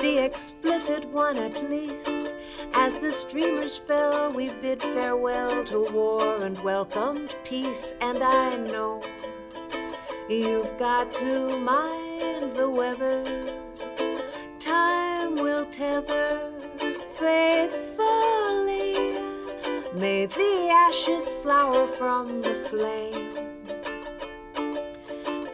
the 0.00 0.18
explicit 0.24 1.04
one 1.06 1.36
at 1.36 1.70
least. 1.70 2.08
As 2.72 2.94
the 2.96 3.12
streamers 3.12 3.76
fell, 3.76 4.32
we 4.32 4.48
bid 4.62 4.82
farewell 4.82 5.64
to 5.66 5.80
war 5.92 6.42
and 6.42 6.58
welcomed 6.64 7.36
peace. 7.44 7.92
And 8.00 8.22
I 8.22 8.56
know 8.56 9.02
you've 10.28 10.78
got 10.78 11.12
to 11.14 11.58
mind 11.58 12.54
the 12.54 12.70
weather 12.70 13.22
time 14.58 15.34
will 15.34 15.66
tether 15.66 16.52
faithfully. 17.18 17.87
The 20.26 20.68
ashes 20.68 21.30
flower 21.30 21.86
from 21.86 22.42
the 22.42 22.56
flame. 22.68 23.36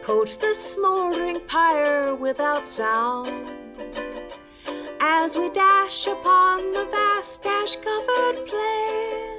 Coat 0.01 0.39
the 0.41 0.55
smoldering 0.55 1.39
pyre 1.41 2.15
without 2.15 2.67
sound. 2.67 3.47
As 4.99 5.37
we 5.37 5.51
dash 5.51 6.07
upon 6.07 6.71
the 6.71 6.85
vast 6.85 7.45
ash 7.45 7.75
covered 7.75 8.43
plain, 8.47 9.34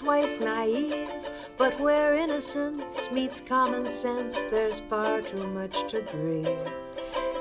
twice 0.00 0.40
naive. 0.40 1.12
But 1.58 1.78
where 1.78 2.14
innocence 2.14 3.10
meets 3.10 3.42
common 3.42 3.88
sense, 3.90 4.44
there's 4.44 4.80
far 4.80 5.20
too 5.20 5.46
much 5.48 5.86
to 5.90 6.00
grieve. 6.00 6.48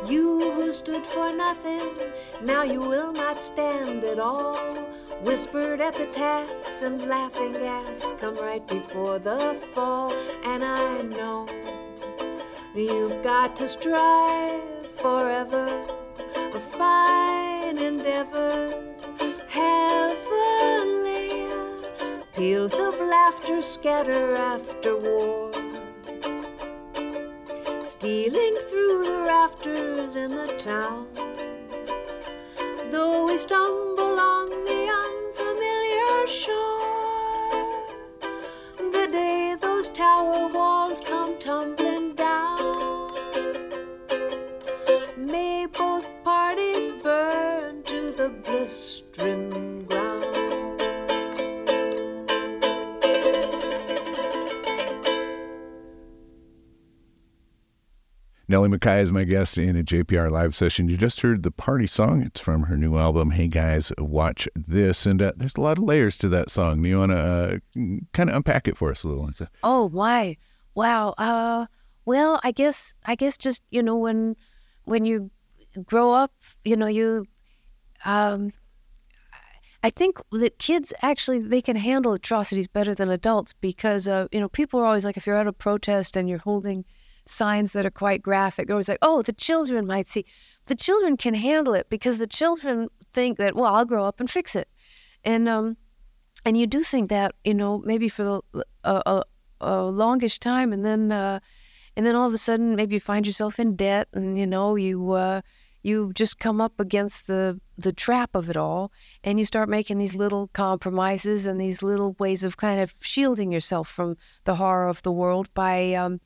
You 0.06 0.52
who 0.52 0.74
stood 0.74 1.06
for 1.06 1.32
nothing, 1.32 1.90
now 2.44 2.64
you 2.64 2.82
will 2.82 3.14
not 3.14 3.42
stand 3.42 4.04
at 4.04 4.20
all. 4.20 4.58
Whispered 5.24 5.80
epitaphs 5.80 6.82
and 6.82 7.08
laughing 7.08 7.54
gas 7.54 8.14
come 8.20 8.36
right 8.36 8.66
before 8.68 9.20
the 9.20 9.56
fall, 9.74 10.14
and 10.46 10.64
I 10.64 11.02
know 11.02 11.48
you've 12.76 13.22
got 13.24 13.56
to 13.58 13.68
strive 13.68 14.92
forever, 15.02 15.68
a 16.36 16.60
fine 16.60 17.78
endeavor, 17.78 18.89
Peals 22.40 22.74
of 22.76 22.98
laughter 23.02 23.62
scatter 23.62 24.34
after 24.34 24.96
war 24.96 25.52
stealing 27.86 28.56
through 28.70 29.04
the 29.04 29.24
rafters 29.28 30.16
in 30.16 30.32
the 30.32 30.48
town. 30.58 31.06
Though 32.92 33.26
we 33.26 33.38
stumble 33.38 34.18
on 34.18 34.49
Nellie 58.70 58.80
McKay 58.80 59.02
is 59.02 59.12
my 59.12 59.24
guest 59.24 59.58
in 59.58 59.76
a 59.76 59.84
JPR 59.84 60.30
live 60.30 60.54
session. 60.54 60.90
You 60.90 60.98
just 60.98 61.22
heard 61.22 61.42
the 61.42 61.50
party 61.50 61.88
song. 61.88 62.22
It's 62.22 62.40
from 62.40 62.64
her 62.64 62.78
new 62.78 62.98
album, 62.98 63.32
Hey 63.32 63.48
Guys, 63.48 63.92
Watch 63.98 64.48
This. 64.56 65.08
And 65.08 65.22
uh, 65.22 65.32
there's 65.36 65.56
a 65.58 65.62
lot 65.62 65.80
of 65.80 65.84
layers 65.84 66.18
to 66.20 66.30
that 66.30 66.52
song. 66.52 66.84
Do 66.84 66.90
you 66.90 67.00
want 67.00 67.12
to 67.12 67.18
uh, 67.18 67.58
kind 68.14 68.30
of 68.30 68.36
unpack 68.36 68.68
it 68.68 68.78
for 68.78 68.92
us 68.92 69.04
a 69.04 69.08
little? 69.08 69.26
Lisa? 69.26 69.50
Oh 69.64 69.86
why? 69.86 70.38
wow. 70.76 71.16
Uh, 71.18 71.66
well, 72.06 72.40
I 72.44 72.52
guess 72.52 72.94
I 73.06 73.16
guess 73.16 73.38
just 73.38 73.64
you 73.72 73.82
know 73.82 73.98
when 73.98 74.36
when 74.84 75.06
you 75.06 75.32
grow 75.86 76.14
up, 76.14 76.32
you 76.64 76.76
know 76.76 76.88
you. 76.88 77.26
Um, 78.06 78.54
I 79.82 79.90
think 79.90 80.22
that 80.32 80.60
kids 80.60 80.94
actually 81.02 81.40
they 81.40 81.62
can 81.62 81.76
handle 81.76 82.14
atrocities 82.14 82.68
better 82.68 82.94
than 82.94 83.10
adults 83.10 83.54
because 83.54 84.08
uh, 84.08 84.28
you 84.32 84.40
know 84.40 84.50
people 84.50 84.80
are 84.80 84.86
always 84.86 85.06
like 85.06 85.18
if 85.18 85.26
you're 85.26 85.38
at 85.38 85.48
a 85.48 85.54
protest 85.54 86.16
and 86.16 86.30
you're 86.30 86.38
holding 86.38 86.86
signs 87.30 87.74
that 87.74 87.86
are 87.86 87.92
quite 87.92 88.22
graphic, 88.22 88.68
they're 88.68 88.76
always 88.76 88.90
like, 88.90 89.00
oh, 89.02 89.22
the 89.22 89.34
children 89.34 89.86
might 89.86 90.08
see. 90.08 90.26
The 90.66 90.76
children 90.76 91.18
can 91.18 91.34
handle 91.34 91.74
it 91.74 91.90
because 91.90 92.18
the 92.18 92.28
children 92.28 92.90
think 93.12 93.38
that 93.38 93.56
well 93.56 93.74
I'll 93.74 93.86
grow 93.86 94.06
up 94.06 94.20
and 94.20 94.30
fix 94.30 94.56
it, 94.56 94.70
and 95.24 95.50
um, 95.50 95.78
and 96.46 96.58
you 96.58 96.68
do 96.68 96.84
think 96.84 97.10
that 97.10 97.34
you 97.44 97.54
know 97.54 97.80
maybe 97.80 98.10
for 98.10 98.24
the 98.24 98.66
uh, 99.62 99.86
longish 99.86 100.40
time, 100.40 100.74
and 100.74 100.86
then 100.86 101.12
uh, 101.12 101.40
and 101.96 102.06
then 102.06 102.16
all 102.16 102.28
of 102.28 102.34
a 102.34 102.38
sudden 102.38 102.76
maybe 102.76 102.96
you 102.96 103.00
find 103.00 103.26
yourself 103.26 103.60
in 103.60 103.76
debt, 103.76 104.08
and 104.14 104.38
you 104.38 104.48
know 104.48 104.76
you 104.76 105.12
uh, 105.12 105.42
you 105.82 106.12
just 106.14 106.40
come 106.40 106.62
up 106.62 106.80
against 106.80 107.28
the 107.28 107.60
the 107.78 107.94
trap 107.94 108.32
of 108.36 108.50
it 108.50 108.58
all, 108.58 108.92
and 109.24 109.40
you 109.40 109.46
start 109.46 109.70
making 109.70 109.98
these 109.98 110.16
little 110.16 110.48
compromises 110.50 111.46
and 111.46 111.60
these 111.60 111.82
little 111.82 112.16
ways 112.20 112.44
of 112.44 112.58
kind 112.58 112.80
of 112.80 112.94
shielding 113.00 113.52
yourself 113.52 113.88
from 113.88 114.18
the 114.44 114.56
horror 114.56 114.88
of 114.88 115.02
the 115.04 115.12
world 115.12 115.54
by. 115.54 115.94
Um, 115.94 116.20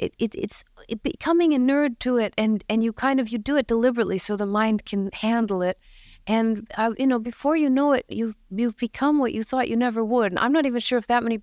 it, 0.00 0.14
it, 0.18 0.34
it's 0.34 0.64
it 0.88 1.02
becoming 1.02 1.52
inured 1.52 2.00
to 2.00 2.16
it, 2.16 2.32
and, 2.36 2.64
and 2.68 2.82
you 2.82 2.92
kind 2.92 3.20
of 3.20 3.28
you 3.28 3.38
do 3.38 3.56
it 3.56 3.66
deliberately 3.66 4.18
so 4.18 4.36
the 4.36 4.46
mind 4.46 4.84
can 4.86 5.10
handle 5.12 5.62
it, 5.62 5.78
and 6.26 6.66
uh, 6.76 6.92
you 6.98 7.06
know 7.06 7.18
before 7.18 7.56
you 7.56 7.68
know 7.68 7.92
it, 7.92 8.06
you've 8.08 8.36
you've 8.50 8.76
become 8.76 9.18
what 9.18 9.32
you 9.32 9.42
thought 9.42 9.68
you 9.68 9.76
never 9.76 10.04
would. 10.04 10.32
And 10.32 10.38
I'm 10.38 10.52
not 10.52 10.66
even 10.66 10.80
sure 10.80 10.98
if 10.98 11.06
that 11.08 11.22
many 11.22 11.40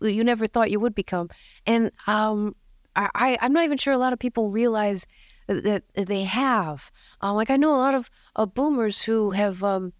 you 0.00 0.24
never 0.24 0.46
thought 0.46 0.70
you 0.70 0.80
would 0.80 0.94
become. 0.94 1.30
And 1.66 1.90
um, 2.06 2.54
I 2.96 3.38
I'm 3.40 3.52
not 3.52 3.64
even 3.64 3.78
sure 3.78 3.94
a 3.94 3.98
lot 3.98 4.12
of 4.12 4.18
people 4.18 4.50
realize 4.50 5.06
that, 5.46 5.84
that 5.94 6.06
they 6.06 6.24
have. 6.24 6.90
Uh, 7.22 7.34
like 7.34 7.50
I 7.50 7.56
know 7.56 7.74
a 7.74 7.76
lot 7.76 7.94
of 7.94 8.10
uh, 8.36 8.46
boomers 8.46 9.02
who 9.02 9.32
have, 9.32 9.64
um, 9.64 9.92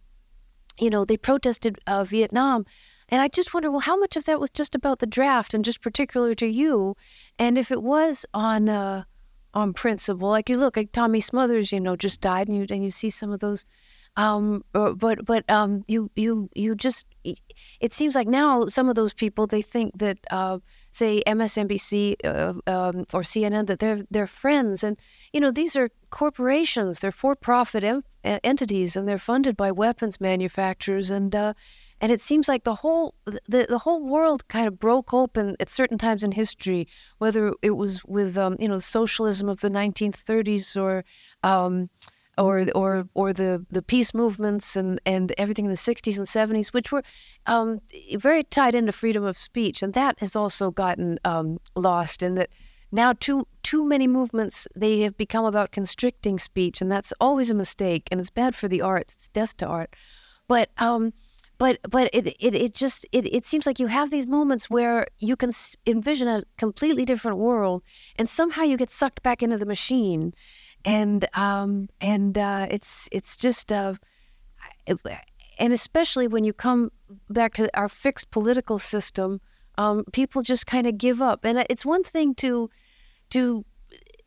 you 0.78 0.90
know, 0.90 1.04
they 1.04 1.16
protested 1.16 1.78
uh, 1.86 2.04
Vietnam, 2.04 2.64
And 3.10 3.20
I 3.20 3.28
just 3.28 3.52
wonder, 3.52 3.70
well, 3.70 3.80
how 3.80 3.98
much 3.98 4.16
of 4.16 4.24
that 4.24 4.40
was 4.40 4.50
just 4.50 4.74
about 4.74 5.00
the 5.00 5.06
draft 5.06 5.52
and 5.52 5.64
just 5.64 5.82
particular 5.82 6.32
to 6.34 6.46
you? 6.46 6.96
And 7.38 7.58
if 7.58 7.70
it 7.72 7.82
was 7.82 8.24
on 8.32 8.68
uh, 8.68 9.04
on 9.52 9.72
principle, 9.72 10.28
like 10.28 10.48
you 10.48 10.56
look, 10.56 10.76
like 10.76 10.92
Tommy 10.92 11.20
Smothers, 11.20 11.72
you 11.72 11.80
know, 11.80 11.96
just 11.96 12.20
died, 12.20 12.48
and 12.48 12.56
you 12.56 12.66
and 12.70 12.84
you 12.84 12.90
see 12.90 13.10
some 13.10 13.32
of 13.32 13.40
those. 13.40 13.66
Um, 14.16 14.64
uh, 14.74 14.92
but 14.92 15.24
but 15.24 15.48
um, 15.50 15.84
you 15.88 16.10
you 16.14 16.48
you 16.54 16.74
just 16.74 17.06
it 17.80 17.92
seems 17.92 18.14
like 18.14 18.28
now 18.28 18.66
some 18.66 18.88
of 18.88 18.94
those 18.94 19.12
people 19.12 19.46
they 19.46 19.62
think 19.62 19.98
that 19.98 20.18
uh, 20.30 20.58
say 20.90 21.22
MSNBC 21.26 22.16
uh, 22.24 22.54
um, 22.66 23.06
or 23.12 23.22
CNN 23.22 23.66
that 23.66 23.78
they're 23.78 24.02
they're 24.10 24.26
friends, 24.26 24.82
and 24.84 24.96
you 25.32 25.40
know 25.40 25.50
these 25.50 25.76
are 25.76 25.90
corporations, 26.10 26.98
they're 26.98 27.12
for-profit 27.12 27.84
em- 27.84 28.02
entities, 28.22 28.96
and 28.96 29.06
they're 29.06 29.18
funded 29.18 29.56
by 29.56 29.70
weapons 29.70 30.20
manufacturers, 30.20 31.10
and 31.10 31.34
uh, 31.34 31.54
and 32.00 32.10
it 32.10 32.20
seems 32.20 32.48
like 32.48 32.64
the 32.64 32.76
whole 32.76 33.14
the, 33.24 33.66
the 33.68 33.78
whole 33.78 34.02
world 34.02 34.48
kind 34.48 34.66
of 34.66 34.78
broke 34.78 35.12
open 35.12 35.56
at 35.60 35.68
certain 35.68 35.98
times 35.98 36.24
in 36.24 36.32
history, 36.32 36.88
whether 37.18 37.52
it 37.62 37.72
was 37.72 38.04
with 38.04 38.38
um, 38.38 38.56
you 38.58 38.68
know 38.68 38.78
socialism 38.78 39.48
of 39.48 39.60
the 39.60 39.68
1930s 39.68 40.80
or 40.80 41.04
um, 41.42 41.90
or 42.38 42.66
or 42.74 43.06
or 43.14 43.32
the 43.34 43.64
the 43.70 43.82
peace 43.82 44.14
movements 44.14 44.76
and 44.76 44.98
and 45.04 45.32
everything 45.36 45.66
in 45.66 45.70
the 45.70 45.76
60s 45.76 46.16
and 46.16 46.26
70s, 46.26 46.68
which 46.68 46.90
were 46.90 47.02
um, 47.46 47.80
very 48.14 48.44
tied 48.44 48.74
into 48.74 48.92
freedom 48.92 49.24
of 49.24 49.36
speech, 49.36 49.82
and 49.82 49.92
that 49.92 50.18
has 50.20 50.34
also 50.34 50.70
gotten 50.70 51.18
um, 51.24 51.58
lost 51.76 52.22
in 52.22 52.34
that 52.36 52.48
now 52.92 53.12
too 53.12 53.46
too 53.62 53.84
many 53.84 54.06
movements 54.06 54.66
they 54.74 55.00
have 55.00 55.18
become 55.18 55.44
about 55.44 55.70
constricting 55.70 56.38
speech, 56.38 56.80
and 56.80 56.90
that's 56.90 57.12
always 57.20 57.50
a 57.50 57.54
mistake, 57.54 58.08
and 58.10 58.20
it's 58.20 58.30
bad 58.30 58.56
for 58.56 58.68
the 58.68 58.80
arts. 58.80 59.14
It's 59.14 59.28
death 59.28 59.54
to 59.58 59.66
art, 59.66 59.94
but. 60.48 60.70
But 61.60 61.78
but 61.88 62.08
it, 62.12 62.26
it, 62.26 62.54
it 62.54 62.74
just 62.74 63.06
it, 63.12 63.24
it 63.32 63.44
seems 63.44 63.66
like 63.66 63.78
you 63.78 63.88
have 63.88 64.10
these 64.10 64.26
moments 64.26 64.70
where 64.70 65.06
you 65.18 65.36
can 65.36 65.52
envision 65.86 66.26
a 66.26 66.42
completely 66.56 67.04
different 67.04 67.38
world 67.38 67.82
and 68.18 68.26
somehow 68.28 68.62
you 68.62 68.76
get 68.76 68.90
sucked 68.90 69.22
back 69.22 69.42
into 69.44 69.58
the 69.58 69.66
machine. 69.66 70.32
And 70.84 71.28
um 71.34 71.88
and 72.00 72.38
uh, 72.38 72.66
it's 72.70 73.08
it's 73.12 73.36
just 73.36 73.70
uh 73.70 73.94
and 75.58 75.72
especially 75.72 76.26
when 76.26 76.44
you 76.44 76.54
come 76.54 76.90
back 77.28 77.52
to 77.54 77.68
our 77.78 77.88
fixed 77.88 78.30
political 78.30 78.78
system 78.78 79.40
um, 79.80 80.04
people 80.12 80.42
just 80.42 80.66
kind 80.66 80.86
of 80.86 80.98
give 80.98 81.22
up. 81.22 81.44
And 81.44 81.64
it's 81.70 81.86
one 81.86 82.04
thing 82.04 82.34
to 82.36 82.70
to 83.30 83.64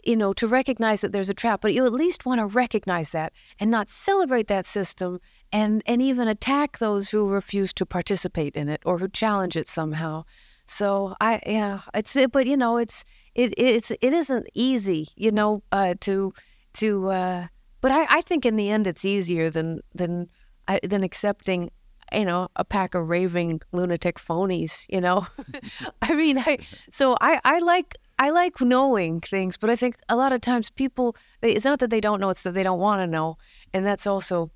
you 0.05 0.17
know, 0.17 0.33
to 0.33 0.47
recognize 0.47 1.01
that 1.01 1.11
there's 1.11 1.29
a 1.29 1.33
trap, 1.33 1.61
but 1.61 1.73
you 1.73 1.85
at 1.85 1.93
least 1.93 2.25
want 2.25 2.39
to 2.39 2.45
recognize 2.45 3.11
that 3.11 3.33
and 3.59 3.71
not 3.71 3.89
celebrate 3.89 4.47
that 4.47 4.65
system 4.65 5.19
and, 5.51 5.81
and 5.85 6.01
even 6.01 6.27
attack 6.27 6.79
those 6.79 7.09
who 7.09 7.29
refuse 7.29 7.73
to 7.73 7.85
participate 7.85 8.55
in 8.55 8.69
it 8.69 8.81
or 8.85 8.97
who 8.97 9.07
challenge 9.07 9.55
it 9.55 9.67
somehow. 9.67 10.23
So 10.65 11.15
I 11.19 11.41
yeah, 11.45 11.81
it's 11.93 12.15
it 12.15 12.31
but 12.31 12.47
you 12.47 12.57
know 12.57 12.77
it's 12.77 13.03
it 13.35 13.53
it's 13.57 13.91
it 13.91 14.13
isn't 14.13 14.47
easy 14.53 15.09
you 15.15 15.31
know 15.31 15.61
uh, 15.71 15.95
to 16.01 16.33
to 16.75 17.09
uh, 17.09 17.47
but 17.81 17.91
I, 17.91 18.05
I 18.09 18.21
think 18.21 18.45
in 18.45 18.55
the 18.55 18.69
end 18.69 18.87
it's 18.87 19.05
easier 19.05 19.49
than 19.49 19.81
than 19.93 20.29
than 20.83 21.03
accepting 21.03 21.69
you 22.13 22.25
know 22.25 22.47
a 22.55 22.63
pack 22.63 22.95
of 22.95 23.09
raving 23.09 23.61
lunatic 23.71 24.17
phonies 24.17 24.85
you 24.89 25.01
know 25.01 25.27
I 26.01 26.13
mean 26.13 26.37
I 26.37 26.59
so 26.89 27.17
I 27.19 27.41
I 27.43 27.59
like 27.59 27.97
I 28.23 28.29
like 28.29 28.61
knowing 28.61 29.19
things, 29.19 29.57
but 29.57 29.69
I 29.69 29.75
think 29.75 29.97
a 30.07 30.15
lot 30.15 30.31
of 30.31 30.39
times 30.39 30.69
people, 30.69 31.17
it's 31.41 31.65
not 31.65 31.79
that 31.79 31.89
they 31.89 31.99
don't 31.99 32.21
know, 32.21 32.29
it's 32.29 32.43
that 32.43 32.53
they 32.53 32.63
don't 32.63 32.79
want 32.79 33.01
to 33.01 33.07
know. 33.07 33.37
And 33.73 33.85
that's 33.85 34.07
also 34.07 34.49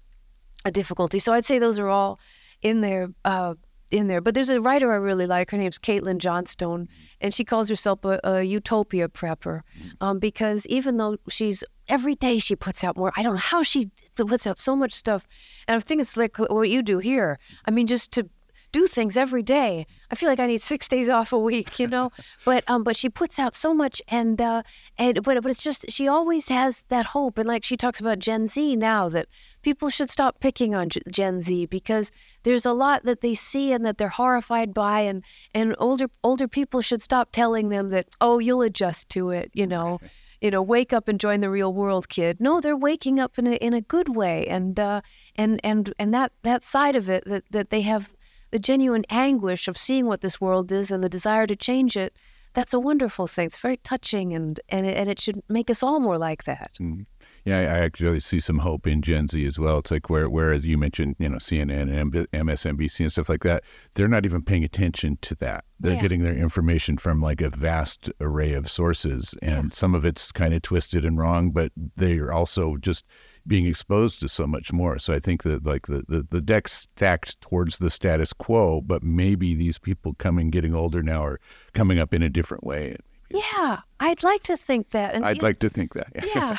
a 0.63 0.71
difficulty. 0.71 1.19
So 1.19 1.33
I'd 1.33 1.43
say 1.43 1.59
those 1.59 1.77
are 1.77 1.89
all 1.89 2.17
in 2.61 2.79
there. 2.79 3.09
Uh, 3.25 3.55
in 3.89 4.09
there, 4.09 4.19
but 4.19 4.33
there's 4.33 4.49
a 4.49 4.59
writer 4.59 4.91
I 4.91 4.97
really 4.97 5.25
like. 5.27 5.51
Her 5.51 5.57
name's 5.57 5.79
Caitlin 5.79 6.17
Johnstone, 6.17 6.89
and 7.21 7.33
she 7.33 7.45
calls 7.45 7.69
herself 7.69 8.03
a, 8.03 8.19
a 8.21 8.43
utopia 8.43 9.07
prepper 9.07 9.61
um, 10.01 10.19
because 10.19 10.65
even 10.67 10.97
though 10.97 11.15
she's 11.29 11.63
every 11.87 12.13
day 12.13 12.37
she 12.37 12.53
puts 12.53 12.83
out 12.83 12.97
more. 12.97 13.13
I 13.15 13.23
don't 13.23 13.35
know 13.35 13.39
how 13.39 13.63
she 13.63 13.89
puts 14.15 14.45
out 14.45 14.59
so 14.59 14.75
much 14.75 14.91
stuff, 14.91 15.25
and 15.69 15.77
I 15.77 15.79
think 15.79 16.01
it's 16.01 16.17
like 16.17 16.37
what 16.37 16.69
you 16.69 16.83
do 16.83 16.99
here. 16.99 17.39
I 17.65 17.71
mean, 17.71 17.87
just 17.87 18.11
to 18.11 18.29
do 18.71 18.87
things 18.87 19.17
every 19.17 19.43
day. 19.43 19.85
I 20.11 20.15
feel 20.15 20.29
like 20.29 20.39
I 20.39 20.47
need 20.47 20.61
six 20.61 20.87
days 20.87 21.09
off 21.09 21.33
a 21.33 21.39
week, 21.39 21.79
you 21.79 21.87
know. 21.87 22.11
but 22.45 22.63
um, 22.69 22.83
but 22.83 22.95
she 22.95 23.09
puts 23.09 23.39
out 23.39 23.55
so 23.55 23.73
much, 23.73 24.01
and 24.07 24.41
uh, 24.41 24.63
and 24.97 25.23
but 25.23 25.41
but 25.41 25.49
it's 25.51 25.63
just 25.63 25.89
she 25.89 26.07
always 26.07 26.47
has 26.49 26.83
that 26.89 27.07
hope, 27.07 27.37
and 27.37 27.47
like 27.47 27.63
she 27.63 27.77
talks 27.77 27.99
about 27.99 28.19
Gen 28.19 28.47
Z 28.47 28.75
now 28.75 29.09
that 29.09 29.27
people 29.61 29.89
should 29.89 30.09
stop 30.09 30.39
picking 30.39 30.75
on 30.75 30.89
Gen 31.09 31.41
Z 31.41 31.65
because 31.67 32.11
there's 32.43 32.65
a 32.65 32.73
lot 32.73 33.03
that 33.03 33.21
they 33.21 33.35
see 33.35 33.71
and 33.71 33.85
that 33.85 33.97
they're 33.97 34.09
horrified 34.09 34.73
by, 34.73 35.01
and 35.01 35.23
and 35.53 35.75
older 35.79 36.07
older 36.23 36.47
people 36.47 36.81
should 36.81 37.01
stop 37.01 37.31
telling 37.31 37.69
them 37.69 37.89
that 37.89 38.07
oh 38.21 38.39
you'll 38.39 38.61
adjust 38.61 39.09
to 39.09 39.31
it, 39.31 39.51
you 39.53 39.67
know. 39.67 39.99
you 40.39 40.51
know, 40.51 40.61
wake 40.61 40.93
up 40.93 41.07
and 41.07 41.19
join 41.19 41.39
the 41.41 41.49
real 41.49 41.73
world, 41.73 42.09
kid. 42.09 42.39
No, 42.39 42.61
they're 42.61 42.77
waking 42.77 43.19
up 43.19 43.39
in 43.39 43.47
a 43.47 43.53
in 43.53 43.73
a 43.73 43.81
good 43.81 44.15
way, 44.15 44.45
and 44.45 44.79
uh, 44.79 45.01
and 45.35 45.59
and 45.63 45.91
and 45.97 46.13
that 46.13 46.31
that 46.43 46.63
side 46.63 46.95
of 46.95 47.09
it 47.09 47.25
that 47.25 47.43
that 47.49 47.71
they 47.71 47.81
have 47.81 48.15
the 48.51 48.59
genuine 48.59 49.05
anguish 49.09 49.67
of 49.67 49.77
seeing 49.77 50.05
what 50.05 50.21
this 50.21 50.39
world 50.39 50.71
is 50.71 50.91
and 50.91 51.03
the 51.03 51.09
desire 51.09 51.47
to 51.47 51.55
change 51.55 51.97
it, 51.97 52.15
that's 52.53 52.73
a 52.73 52.79
wonderful 52.79 53.27
thing. 53.27 53.45
It's 53.45 53.57
very 53.57 53.77
touching, 53.77 54.33
and 54.33 54.59
and 54.69 54.85
it, 54.87 54.97
and 54.97 55.09
it 55.09 55.19
should 55.19 55.43
make 55.47 55.69
us 55.69 55.83
all 55.83 55.99
more 55.99 56.17
like 56.17 56.45
that. 56.45 56.71
Mm-hmm. 56.81 57.03
Yeah, 57.45 57.59
I 57.59 57.79
actually 57.79 58.19
see 58.19 58.41
some 58.41 58.59
hope 58.59 58.87
in 58.87 59.01
Gen 59.01 59.27
Z 59.27 59.45
as 59.45 59.57
well. 59.57 59.77
It's 59.77 59.91
like 59.91 60.09
where, 60.09 60.29
whereas 60.29 60.65
you 60.65 60.77
mentioned, 60.77 61.15
you 61.17 61.29
know, 61.29 61.37
CNN 61.37 61.89
and 61.89 62.11
MSNBC 62.11 62.99
and 63.01 63.11
stuff 63.11 63.29
like 63.29 63.43
that, 63.43 63.63
they're 63.93 64.09
not 64.09 64.25
even 64.25 64.41
paying 64.41 64.65
attention 64.65 65.17
to 65.21 65.35
that. 65.35 65.63
They're 65.79 65.93
yeah. 65.93 66.01
getting 66.01 66.23
their 66.23 66.35
information 66.35 66.97
from 66.97 67.21
like 67.21 67.39
a 67.39 67.49
vast 67.49 68.09
array 68.19 68.53
of 68.53 68.69
sources, 68.69 69.33
and 69.41 69.65
yeah. 69.65 69.69
some 69.69 69.95
of 69.95 70.03
it's 70.03 70.31
kind 70.31 70.53
of 70.53 70.61
twisted 70.61 71.05
and 71.05 71.17
wrong, 71.17 71.51
but 71.51 71.71
they 71.95 72.17
are 72.17 72.33
also 72.33 72.75
just 72.75 73.05
being 73.47 73.65
exposed 73.65 74.19
to 74.19 74.29
so 74.29 74.45
much 74.45 74.73
more. 74.73 74.99
So 74.99 75.13
I 75.13 75.19
think 75.19 75.43
that 75.43 75.65
like 75.65 75.87
the, 75.87 76.03
the, 76.07 76.27
the 76.29 76.41
deck's 76.41 76.73
stacked 76.73 77.39
towards 77.41 77.77
the 77.77 77.89
status 77.89 78.33
quo, 78.33 78.81
but 78.81 79.03
maybe 79.03 79.55
these 79.55 79.77
people 79.77 80.13
coming, 80.13 80.49
getting 80.49 80.73
older 80.73 81.01
now 81.01 81.23
are 81.23 81.39
coming 81.73 81.99
up 81.99 82.13
in 82.13 82.21
a 82.21 82.29
different 82.29 82.63
way. 82.63 82.97
Yeah, 83.29 83.79
I'd 83.99 84.23
like 84.23 84.43
to 84.43 84.55
think 84.55 84.91
that. 84.91 85.13
And 85.13 85.25
I'd 85.25 85.41
like 85.41 85.59
to 85.59 85.69
think 85.69 85.93
that. 85.93 86.13
Yeah. 86.33 86.57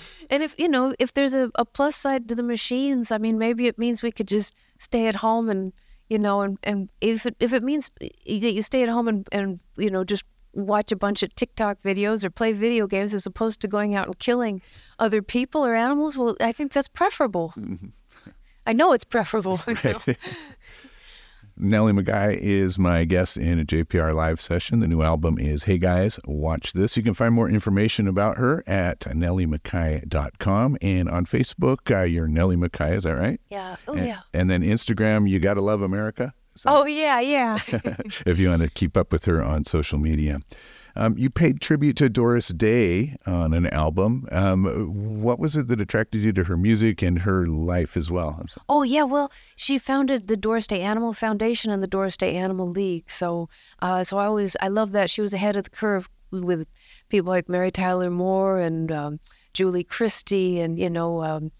and 0.30 0.42
if, 0.42 0.58
you 0.58 0.68
know, 0.68 0.94
if 0.98 1.12
there's 1.14 1.34
a, 1.34 1.50
a 1.56 1.64
plus 1.64 1.96
side 1.96 2.28
to 2.28 2.34
the 2.34 2.42
machines, 2.42 3.12
I 3.12 3.18
mean, 3.18 3.38
maybe 3.38 3.66
it 3.66 3.78
means 3.78 4.02
we 4.02 4.12
could 4.12 4.28
just 4.28 4.54
stay 4.78 5.06
at 5.06 5.16
home 5.16 5.50
and, 5.50 5.72
you 6.08 6.18
know, 6.18 6.40
and, 6.40 6.58
and 6.62 6.90
if 7.02 7.26
it, 7.26 7.36
if 7.40 7.52
it 7.52 7.62
means 7.62 7.90
that 8.00 8.10
you 8.26 8.62
stay 8.62 8.82
at 8.82 8.88
home 8.88 9.08
and, 9.08 9.28
and, 9.32 9.60
you 9.76 9.90
know, 9.90 10.04
just 10.04 10.24
watch 10.52 10.92
a 10.92 10.96
bunch 10.96 11.22
of 11.22 11.34
TikTok 11.34 11.82
videos 11.82 12.24
or 12.24 12.30
play 12.30 12.52
video 12.52 12.86
games 12.86 13.14
as 13.14 13.26
opposed 13.26 13.60
to 13.60 13.68
going 13.68 13.94
out 13.94 14.06
and 14.06 14.18
killing 14.18 14.62
other 14.98 15.22
people 15.22 15.64
or 15.64 15.74
animals, 15.74 16.16
well, 16.16 16.36
I 16.40 16.52
think 16.52 16.72
that's 16.72 16.88
preferable. 16.88 17.52
Mm-hmm. 17.56 17.88
I 18.66 18.72
know 18.72 18.92
it's 18.92 19.04
preferable. 19.04 19.60
Right. 19.66 20.18
Nellie 21.60 21.92
McKay 21.92 22.38
is 22.38 22.78
my 22.78 23.04
guest 23.04 23.36
in 23.36 23.58
a 23.58 23.64
JPR 23.64 24.14
live 24.14 24.40
session. 24.40 24.78
The 24.78 24.86
new 24.86 25.02
album 25.02 25.38
is 25.38 25.64
Hey 25.64 25.76
Guys, 25.76 26.20
Watch 26.24 26.72
This. 26.72 26.96
You 26.96 27.02
can 27.02 27.14
find 27.14 27.34
more 27.34 27.48
information 27.48 28.06
about 28.06 28.38
her 28.38 28.62
at 28.66 29.00
nelliemckay.com 29.00 30.78
and 30.80 31.10
on 31.10 31.26
Facebook, 31.26 31.90
uh, 31.90 32.04
you're 32.04 32.28
Nellie 32.28 32.56
McKay, 32.56 32.94
is 32.94 33.02
that 33.02 33.16
right? 33.16 33.40
Yeah. 33.50 33.74
Oh, 33.88 33.94
and, 33.94 34.06
yeah. 34.06 34.20
And 34.32 34.48
then 34.48 34.62
Instagram, 34.62 35.28
You 35.28 35.40
Gotta 35.40 35.60
Love 35.60 35.82
America. 35.82 36.32
So, 36.58 36.70
oh, 36.70 36.86
yeah, 36.86 37.20
yeah. 37.20 37.58
if 38.26 38.38
you 38.38 38.48
want 38.48 38.62
to 38.62 38.68
keep 38.68 38.96
up 38.96 39.12
with 39.12 39.24
her 39.26 39.42
on 39.42 39.64
social 39.64 39.98
media. 39.98 40.40
Um, 40.96 41.16
you 41.16 41.30
paid 41.30 41.60
tribute 41.60 41.96
to 41.98 42.08
Doris 42.08 42.48
Day 42.48 43.16
on 43.24 43.54
an 43.54 43.68
album. 43.68 44.26
Um, 44.32 45.22
what 45.22 45.38
was 45.38 45.56
it 45.56 45.68
that 45.68 45.80
attracted 45.80 46.22
you 46.22 46.32
to 46.32 46.44
her 46.44 46.56
music 46.56 47.02
and 47.02 47.20
her 47.20 47.46
life 47.46 47.96
as 47.96 48.10
well? 48.10 48.44
Oh 48.68 48.82
yeah, 48.82 49.04
well, 49.04 49.30
she 49.54 49.78
founded 49.78 50.26
the 50.26 50.36
Doris 50.36 50.66
Day 50.66 50.80
Animal 50.80 51.12
Foundation 51.12 51.70
and 51.70 51.84
the 51.84 51.86
Doris 51.86 52.16
Day 52.16 52.34
Animal 52.34 52.66
League. 52.66 53.08
So, 53.12 53.48
uh, 53.80 54.02
so 54.02 54.18
I 54.18 54.26
always 54.26 54.56
I 54.60 54.66
love 54.66 54.90
that 54.90 55.08
she 55.08 55.20
was 55.20 55.32
ahead 55.32 55.54
of 55.54 55.64
the 55.64 55.70
curve 55.70 56.08
with 56.32 56.66
people 57.10 57.30
like 57.30 57.48
Mary 57.48 57.70
Tyler 57.70 58.10
Moore 58.10 58.58
and 58.58 58.90
um, 58.90 59.20
Julie 59.54 59.84
Christie 59.84 60.58
and 60.58 60.80
you 60.80 60.90
know. 60.90 61.50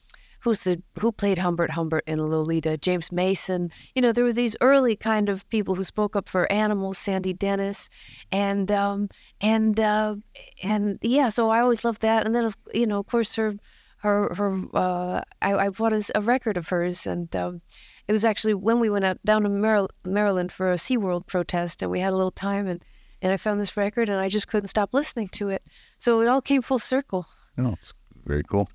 Who's 0.40 0.64
the 0.64 0.82
who 0.98 1.12
played 1.12 1.38
Humbert 1.38 1.70
Humbert 1.70 2.04
in 2.06 2.24
Lolita, 2.24 2.76
James 2.78 3.10
Mason. 3.10 3.70
You 3.94 4.02
know, 4.02 4.12
there 4.12 4.24
were 4.24 4.32
these 4.32 4.56
early 4.60 4.96
kind 4.96 5.28
of 5.28 5.48
people 5.48 5.74
who 5.74 5.84
spoke 5.84 6.14
up 6.14 6.28
for 6.28 6.50
animals, 6.50 6.98
Sandy 6.98 7.32
Dennis, 7.32 7.88
and 8.30 8.70
um, 8.70 9.08
and 9.40 9.78
uh, 9.80 10.16
and 10.62 10.98
yeah. 11.02 11.28
So 11.28 11.50
I 11.50 11.60
always 11.60 11.84
loved 11.84 12.02
that. 12.02 12.26
And 12.26 12.34
then 12.34 12.52
you 12.72 12.86
know, 12.86 13.00
of 13.00 13.06
course, 13.06 13.34
her 13.34 13.54
her 13.98 14.32
her 14.34 14.60
uh, 14.74 15.22
I, 15.42 15.54
I 15.54 15.68
bought 15.70 15.92
a, 15.92 16.02
a 16.14 16.20
record 16.20 16.56
of 16.56 16.68
hers 16.68 17.06
and. 17.06 17.34
Um, 17.34 17.62
it 18.08 18.12
was 18.12 18.24
actually 18.24 18.54
when 18.54 18.80
we 18.80 18.88
went 18.88 19.04
out 19.04 19.22
down 19.24 19.42
to 19.42 19.90
Maryland 20.04 20.50
for 20.50 20.72
a 20.72 20.76
SeaWorld 20.76 21.26
protest, 21.26 21.82
and 21.82 21.90
we 21.90 22.00
had 22.00 22.14
a 22.14 22.16
little 22.16 22.30
time, 22.30 22.66
and, 22.66 22.82
and 23.20 23.32
I 23.32 23.36
found 23.36 23.60
this 23.60 23.76
record, 23.76 24.08
and 24.08 24.18
I 24.18 24.30
just 24.30 24.48
couldn't 24.48 24.68
stop 24.68 24.94
listening 24.94 25.28
to 25.32 25.50
it. 25.50 25.62
So 25.98 26.22
it 26.22 26.26
all 26.26 26.40
came 26.40 26.62
full 26.62 26.78
circle. 26.78 27.26
Oh, 27.58 27.76
it's 27.80 27.92
Very 28.24 28.42
cool. 28.44 28.70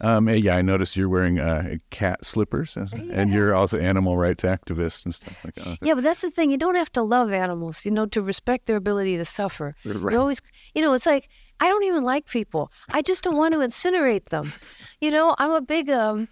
Um, 0.00 0.28
yeah, 0.28 0.56
I 0.56 0.62
noticed 0.62 0.96
you're 0.96 1.08
wearing 1.08 1.38
uh, 1.38 1.76
cat 1.90 2.24
slippers, 2.24 2.76
yeah. 2.76 3.02
and 3.12 3.32
you're 3.32 3.54
also 3.54 3.78
animal 3.78 4.16
rights 4.16 4.42
activist 4.42 5.04
and 5.04 5.14
stuff 5.14 5.36
like 5.44 5.54
that. 5.54 5.78
Yeah, 5.80 5.94
but 5.94 6.04
that's 6.04 6.20
the 6.20 6.30
thing. 6.30 6.50
You 6.50 6.58
don't 6.58 6.74
have 6.74 6.92
to 6.92 7.02
love 7.02 7.32
animals, 7.32 7.84
you 7.84 7.90
know, 7.90 8.06
to 8.06 8.22
respect 8.22 8.66
their 8.66 8.76
ability 8.76 9.16
to 9.16 9.24
suffer. 9.24 9.74
Right. 9.84 10.12
You 10.12 10.20
always, 10.20 10.40
you 10.74 10.82
know, 10.82 10.92
it's 10.92 11.06
like 11.06 11.28
I 11.60 11.68
don't 11.68 11.84
even 11.84 12.04
like 12.04 12.26
people. 12.26 12.70
I 12.92 13.02
just 13.02 13.24
don't 13.24 13.36
want 13.36 13.54
to 13.54 13.60
incinerate 13.60 14.26
them. 14.26 14.52
You 15.00 15.10
know, 15.10 15.34
I'm 15.38 15.52
a 15.52 15.60
big 15.60 15.90
um, 15.90 16.28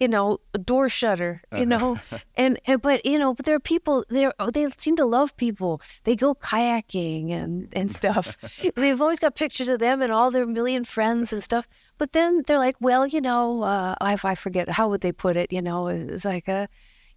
you 0.00 0.08
know, 0.08 0.38
a 0.54 0.58
door 0.58 0.88
shutter, 0.88 1.42
you 1.56 1.66
know, 1.66 1.98
and, 2.36 2.58
and, 2.66 2.80
but 2.80 3.04
you 3.04 3.18
know, 3.18 3.34
but 3.34 3.44
there 3.46 3.56
are 3.56 3.60
people 3.60 4.04
there. 4.08 4.32
They 4.52 4.68
seem 4.78 4.96
to 4.96 5.04
love 5.04 5.36
people. 5.36 5.80
They 6.04 6.14
go 6.14 6.34
kayaking 6.34 7.32
and 7.32 7.68
and 7.72 7.90
stuff. 7.90 8.36
They've 8.76 9.00
always 9.00 9.18
got 9.18 9.34
pictures 9.34 9.68
of 9.68 9.80
them 9.80 10.00
and 10.00 10.12
all 10.12 10.30
their 10.30 10.46
million 10.46 10.84
friends 10.84 11.32
and 11.32 11.42
stuff. 11.42 11.66
But 11.98 12.12
then 12.12 12.42
they're 12.46 12.58
like, 12.58 12.76
well, 12.80 13.06
you 13.06 13.20
know, 13.20 13.62
uh, 13.62 13.96
I 14.00 14.16
I 14.22 14.34
forget 14.34 14.68
how 14.68 14.88
would 14.88 15.00
they 15.00 15.12
put 15.12 15.36
it. 15.36 15.52
You 15.52 15.62
know, 15.62 15.88
it's 15.88 16.24
like 16.24 16.48
a, 16.48 16.68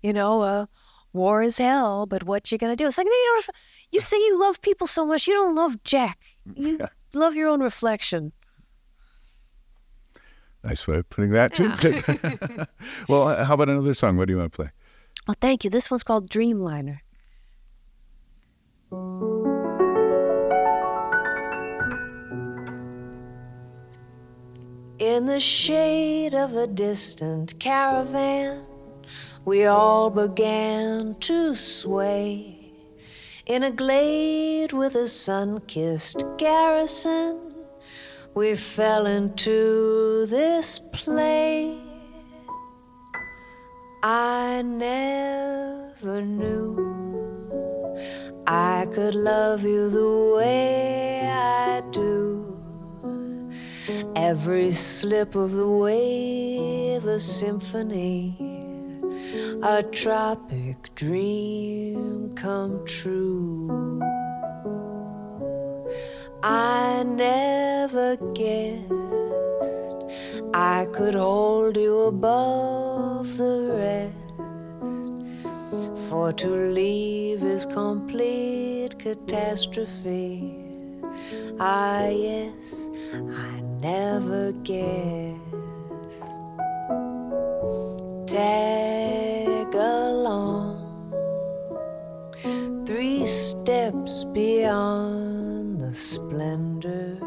you 0.01 0.13
know, 0.13 0.41
a 0.41 0.69
war 1.13 1.43
is 1.43 1.57
hell, 1.57 2.05
but 2.05 2.23
what 2.23 2.51
you 2.51 2.57
gonna 2.57 2.75
do? 2.75 2.87
It's 2.87 2.97
like 2.97 3.07
you 3.07 3.35
know, 3.35 3.53
you 3.91 4.01
say 4.01 4.17
you 4.17 4.39
love 4.39 4.61
people 4.61 4.87
so 4.87 5.05
much, 5.05 5.27
you 5.27 5.33
don't 5.33 5.55
love 5.55 5.83
Jack. 5.83 6.19
You 6.55 6.87
love 7.13 7.35
your 7.35 7.49
own 7.49 7.61
reflection. 7.61 8.31
Nice 10.63 10.87
way 10.87 10.97
of 10.97 11.09
putting 11.09 11.31
that 11.31 11.55
too. 11.55 11.71
Yeah. 11.81 12.65
well, 13.07 13.27
uh, 13.27 13.45
how 13.45 13.55
about 13.55 13.69
another 13.69 13.93
song? 13.93 14.17
What 14.17 14.27
do 14.27 14.33
you 14.33 14.39
want 14.39 14.53
to 14.53 14.55
play? 14.55 14.69
Oh, 15.27 15.33
thank 15.41 15.63
you. 15.63 15.69
This 15.69 15.89
one's 15.89 16.03
called 16.03 16.29
Dreamliner. 16.29 16.99
In 24.99 25.25
the 25.25 25.39
shade 25.39 26.35
of 26.35 26.55
a 26.55 26.67
distant 26.67 27.59
caravan, 27.59 28.63
we 29.45 29.65
all 29.65 30.11
began 30.11 31.15
to 31.21 31.55
sway. 31.55 32.73
In 33.47 33.63
a 33.63 33.71
glade 33.71 34.73
with 34.73 34.93
a 34.93 35.07
sun 35.07 35.61
kissed 35.61 36.23
garrison, 36.37 37.50
we 38.33 38.55
fell 38.55 39.07
into 39.07 40.25
this 40.27 40.79
play. 40.79 41.77
I 44.03 44.61
never 44.61 46.21
knew 46.21 46.91
I 48.47 48.87
could 48.93 49.15
love 49.15 49.63
you 49.63 49.89
the 49.89 50.35
way 50.37 51.29
I 51.29 51.81
do. 51.91 52.57
Every 54.15 54.71
slip 54.71 55.35
of 55.35 55.51
the 55.51 55.67
wave, 55.67 57.05
a 57.05 57.19
symphony, 57.19 58.37
a 59.61 59.83
tropic 59.83 60.95
dream 60.95 62.33
come 62.35 62.85
true. 62.85 63.90
I 66.43 67.03
never 67.03 68.15
guessed 68.33 68.91
I 70.55 70.87
could 70.91 71.13
hold 71.13 71.77
you 71.77 71.99
above 72.05 73.37
the 73.37 73.71
rest. 73.77 74.15
For 76.09 76.33
to 76.33 76.47
leave 76.47 77.43
is 77.43 77.67
complete 77.67 78.97
catastrophe. 78.97 80.57
Ah, 81.59 82.07
yes, 82.07 82.89
I 83.13 83.61
never 83.79 84.51
guessed. 84.63 85.37
Tag 88.25 89.75
steps 93.31 94.25
beyond 94.25 95.79
the 95.79 95.93
splendor. 95.93 97.17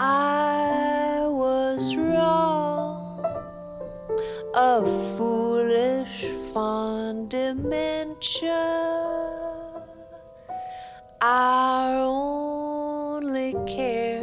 I 0.00 1.26
was 1.28 1.94
wrong, 1.96 3.20
a 4.54 4.84
foolish 5.16 6.24
fond 6.52 7.28
dementia. 7.28 8.64
Our 11.20 11.94
only 11.94 13.54
care 13.66 14.22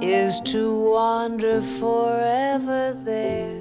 is 0.00 0.40
to 0.52 0.92
wander 0.92 1.60
forever 1.60 2.94
there 3.04 3.60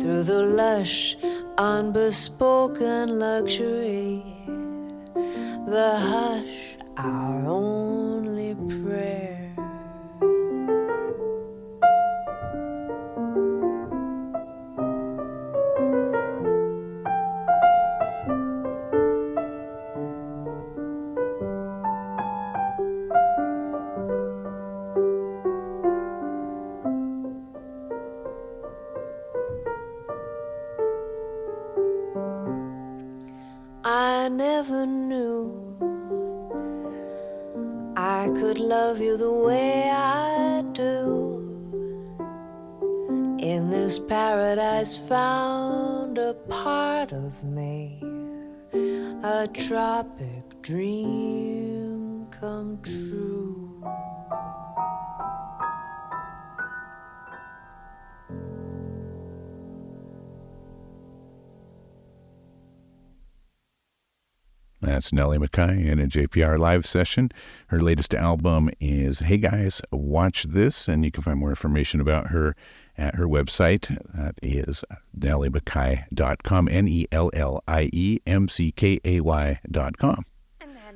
through 0.00 0.24
the 0.24 0.42
lush, 0.44 1.16
unbespoken 1.60 3.18
luxury 3.18 4.22
the 5.66 5.98
hush, 5.98 6.78
our 6.96 7.46
only 7.46 8.54
prayer. 8.82 9.09
Me, 47.44 48.02
a 49.22 49.48
tropic 49.52 50.62
dream 50.62 52.26
come 52.30 52.78
true. 52.82 53.70
That's 64.82 65.12
Nellie 65.12 65.38
McKay 65.38 65.86
in 65.86 65.98
a 65.98 66.06
JPR 66.06 66.58
live 66.58 66.86
session. 66.86 67.30
Her 67.68 67.80
latest 67.80 68.14
album 68.14 68.70
is 68.80 69.20
Hey 69.20 69.36
Guys, 69.36 69.82
Watch 69.92 70.44
This, 70.44 70.88
and 70.88 71.04
you 71.04 71.10
can 71.10 71.22
find 71.22 71.38
more 71.38 71.50
information 71.50 72.00
about 72.00 72.28
her 72.28 72.56
at 73.00 73.16
her 73.16 73.26
website. 73.26 73.88
That 74.14 74.36
is 74.42 74.84
nelliemckay.com, 75.18 76.68
N 76.68 76.88
E 76.88 77.06
L 77.10 77.30
L 77.32 77.64
I 77.66 77.90
E 77.92 78.20
M 78.26 78.46
C 78.48 78.70
K 78.70 79.00
A 79.04 79.20
Y.com. 79.20 80.24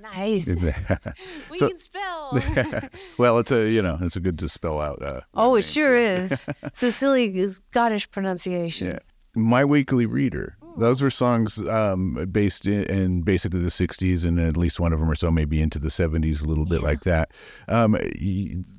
Nice. 0.03 0.47
we 1.51 1.59
so, 1.59 1.69
can 1.69 1.79
spell. 1.79 2.38
well, 3.19 3.38
it's 3.38 3.51
a 3.51 3.69
you 3.69 3.83
know 3.83 3.99
it's 4.03 4.17
a 4.17 4.21
good 4.21 4.38
to 4.38 4.49
spell 4.49 4.81
out. 4.81 5.03
Uh, 5.03 5.21
oh, 5.35 5.57
it 5.57 5.62
sure 5.62 5.97
is. 5.97 6.31
It's 6.62 6.83
a 6.83 6.93
silly 6.93 7.49
Scottish 7.49 8.11
pronunciation. 8.11 8.88
Yeah. 8.88 8.99
My 9.35 9.64
Weekly 9.64 10.07
Reader 10.07 10.57
those 10.77 11.03
were 11.03 11.11
songs 11.11 11.59
um, 11.69 12.29
based 12.31 12.67
in, 12.67 12.85
in, 12.85 13.23
basically 13.23 13.61
the 13.61 13.69
60s, 13.69 14.25
and 14.25 14.40
at 14.40 14.57
least 14.57 14.81
one 14.81 14.93
of 14.93 14.99
them 14.99 15.11
or 15.11 15.14
so 15.14 15.31
maybe 15.31 15.61
into 15.61 15.79
the 15.79 15.88
70s, 15.88 16.43
a 16.43 16.47
little 16.47 16.64
bit 16.64 16.81
yeah. 16.81 16.87
like 16.87 17.03
that. 17.03 17.31
Um, 17.69 17.97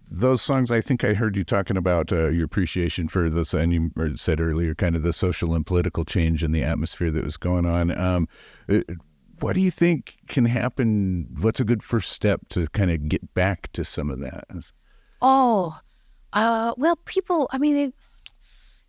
those 0.10 0.42
songs, 0.42 0.72
I 0.72 0.82
think 0.82 1.04
I 1.04 1.14
heard 1.14 1.36
you 1.36 1.44
talking 1.44 1.78
about 1.78 2.12
uh, 2.12 2.28
your 2.28 2.46
appreciation 2.46 3.08
for 3.08 3.30
this, 3.30 3.54
and 3.54 3.74
you 3.74 3.92
said 4.16 4.40
earlier, 4.40 4.76
kind 4.76 4.96
of 4.96 5.04
the 5.04 5.14
social 5.14 5.54
and 5.54 5.66
political 5.66 6.06
change 6.06 6.44
in 6.44 6.52
the 6.52 6.64
atmosphere 6.64 7.12
that 7.12 7.24
was 7.24 7.38
going 7.38 7.66
on. 7.66 7.98
Um, 7.98 8.28
uh, 8.70 8.82
what 9.40 9.54
do 9.54 9.62
you 9.62 9.72
think 9.72 10.18
can 10.28 10.46
happen? 10.46 11.28
What's 11.40 11.60
a 11.60 11.66
good 11.66 11.84
first 11.84 12.12
step 12.12 12.42
to 12.50 12.68
kind 12.68 12.92
of 12.92 13.10
get 13.10 13.34
back 13.34 13.72
to 13.74 13.84
some 13.84 14.10
of 14.10 14.20
that? 14.20 14.46
Oh, 15.22 15.78
uh, 16.34 16.74
well, 16.78 16.98
people, 17.06 17.50
I 17.52 17.58
mean, 17.58 17.76
they 17.76 17.94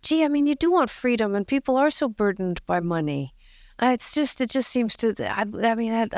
gee, 0.03 0.23
I 0.23 0.27
mean, 0.27 0.45
you 0.45 0.55
do 0.55 0.71
want 0.71 0.89
freedom, 0.89 1.35
and 1.35 1.45
people 1.45 1.75
are 1.75 1.89
so 1.89 2.07
burdened 2.07 2.65
by 2.65 2.79
money. 2.79 3.33
Uh, 3.81 3.87
it's 3.87 4.13
just, 4.13 4.39
it 4.39 4.49
just 4.49 4.69
seems 4.69 4.95
to. 4.97 5.13
I, 5.19 5.41
I 5.41 5.75
mean, 5.75 5.91
that. 5.91 6.13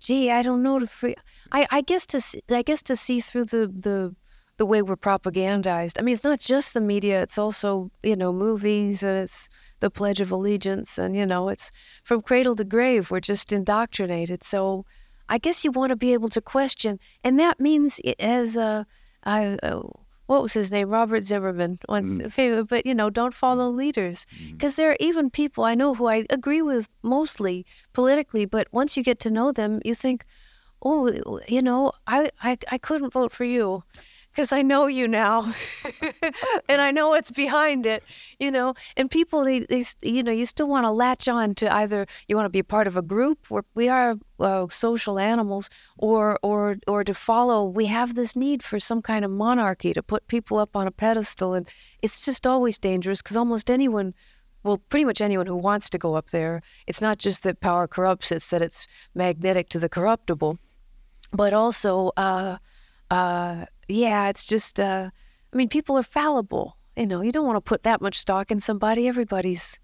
Gee, 0.00 0.30
I 0.30 0.42
don't 0.42 0.62
know 0.62 0.78
to 0.78 0.86
free. 0.86 1.14
I, 1.52 1.66
I 1.70 1.80
guess 1.82 2.06
to, 2.06 2.42
I 2.50 2.62
guess 2.62 2.82
to 2.84 2.96
see 2.96 3.20
through 3.20 3.44
the 3.46 3.66
the 3.68 4.16
the 4.56 4.66
way 4.66 4.82
we're 4.82 4.96
propagandized. 4.96 5.98
I 5.98 6.02
mean, 6.02 6.14
it's 6.14 6.24
not 6.24 6.40
just 6.40 6.72
the 6.72 6.80
media; 6.80 7.22
it's 7.22 7.36
also 7.36 7.90
you 8.02 8.16
know 8.16 8.32
movies, 8.32 9.02
and 9.02 9.18
it's 9.18 9.50
the 9.80 9.90
Pledge 9.90 10.20
of 10.22 10.32
Allegiance, 10.32 10.96
and 10.96 11.14
you 11.14 11.26
know, 11.26 11.50
it's 11.50 11.70
from 12.02 12.22
cradle 12.22 12.56
to 12.56 12.64
grave. 12.64 13.10
We're 13.10 13.20
just 13.20 13.52
indoctrinated. 13.52 14.42
So, 14.42 14.86
I 15.28 15.36
guess 15.36 15.64
you 15.64 15.70
want 15.70 15.90
to 15.90 15.96
be 15.96 16.14
able 16.14 16.30
to 16.30 16.40
question, 16.40 16.98
and 17.22 17.38
that 17.38 17.60
means 17.60 18.00
as 18.18 18.56
uh, 18.56 18.84
I. 19.24 19.58
Uh, 19.62 19.82
what 20.30 20.42
was 20.42 20.52
his 20.52 20.70
name? 20.70 20.90
Robert 20.90 21.22
Zimmerman 21.22 21.80
once 21.88 22.20
mm. 22.20 22.68
but 22.68 22.86
you 22.86 22.94
know, 22.94 23.10
don't 23.10 23.34
follow 23.34 23.68
leaders 23.68 24.28
because 24.52 24.74
mm. 24.74 24.76
there 24.76 24.90
are 24.92 24.96
even 25.00 25.28
people 25.28 25.64
I 25.64 25.74
know 25.74 25.92
who 25.92 26.06
I 26.06 26.24
agree 26.30 26.62
with 26.62 26.88
mostly 27.02 27.66
politically, 27.92 28.44
but 28.44 28.68
once 28.70 28.96
you 28.96 29.02
get 29.02 29.18
to 29.20 29.30
know 29.30 29.50
them, 29.50 29.80
you 29.84 29.92
think, 29.96 30.24
oh, 30.84 31.40
you 31.48 31.60
know, 31.60 31.90
I 32.06 32.30
I, 32.40 32.56
I 32.70 32.78
couldn't 32.78 33.12
vote 33.12 33.32
for 33.32 33.44
you 33.44 33.82
because 34.30 34.52
I 34.52 34.62
know 34.62 34.86
you 34.86 35.08
now, 35.08 35.52
and 36.68 36.80
I 36.80 36.90
know 36.92 37.08
what's 37.08 37.30
behind 37.30 37.84
it, 37.84 38.02
you 38.38 38.50
know. 38.50 38.74
And 38.96 39.10
people, 39.10 39.44
they, 39.44 39.60
they 39.60 39.84
you 40.02 40.22
know, 40.22 40.30
you 40.30 40.46
still 40.46 40.68
want 40.68 40.84
to 40.84 40.90
latch 40.90 41.28
on 41.28 41.54
to 41.56 41.72
either 41.72 42.06
you 42.28 42.36
want 42.36 42.46
to 42.46 42.50
be 42.50 42.60
a 42.60 42.64
part 42.64 42.86
of 42.86 42.96
a 42.96 43.02
group 43.02 43.50
where 43.50 43.64
we 43.74 43.88
are 43.88 44.14
uh, 44.38 44.66
social 44.70 45.18
animals, 45.18 45.68
or 45.98 46.38
or 46.42 46.76
or 46.86 47.02
to 47.04 47.14
follow. 47.14 47.66
We 47.66 47.86
have 47.86 48.14
this 48.14 48.36
need 48.36 48.62
for 48.62 48.78
some 48.78 49.02
kind 49.02 49.24
of 49.24 49.30
monarchy 49.30 49.92
to 49.92 50.02
put 50.02 50.28
people 50.28 50.58
up 50.58 50.76
on 50.76 50.86
a 50.86 50.92
pedestal, 50.92 51.54
and 51.54 51.68
it's 52.00 52.24
just 52.24 52.46
always 52.46 52.78
dangerous 52.78 53.22
because 53.22 53.36
almost 53.36 53.70
anyone. 53.70 54.14
Well, 54.62 54.76
pretty 54.90 55.06
much 55.06 55.22
anyone 55.22 55.46
who 55.46 55.56
wants 55.56 55.88
to 55.88 55.96
go 55.96 56.16
up 56.16 56.32
there, 56.32 56.60
it's 56.86 57.00
not 57.00 57.16
just 57.16 57.44
that 57.44 57.60
power 57.60 57.88
corrupts, 57.88 58.30
it's 58.30 58.50
that 58.50 58.60
it's 58.60 58.86
magnetic 59.14 59.70
to 59.70 59.78
the 59.78 59.88
corruptible. 59.88 60.58
But 61.32 61.54
also, 61.54 62.12
uh, 62.18 62.58
uh, 63.10 63.64
yeah, 63.92 64.28
it's 64.28 64.46
just, 64.46 64.78
uh, 64.80 65.10
I 65.52 65.56
mean, 65.56 65.68
people 65.68 65.96
are 65.98 66.02
fallible. 66.02 66.76
You 66.96 67.06
know, 67.06 67.22
you 67.22 67.32
don't 67.32 67.46
want 67.46 67.56
to 67.56 67.68
put 67.68 67.82
that 67.84 68.00
much 68.00 68.18
stock 68.18 68.50
in 68.50 68.60
somebody. 68.60 69.08
Everybody's, 69.08 69.78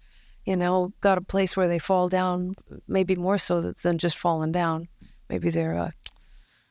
you 0.45 0.55
know, 0.55 0.93
got 1.01 1.17
a 1.17 1.21
place 1.21 1.57
where 1.57 1.67
they 1.67 1.79
fall 1.79 2.09
down, 2.09 2.55
maybe 2.87 3.15
more 3.15 3.37
so 3.37 3.73
than 3.81 3.97
just 3.97 4.17
falling 4.17 4.51
down. 4.51 4.87
Maybe 5.29 5.49
they're, 5.49 5.77
uh, 5.77 5.91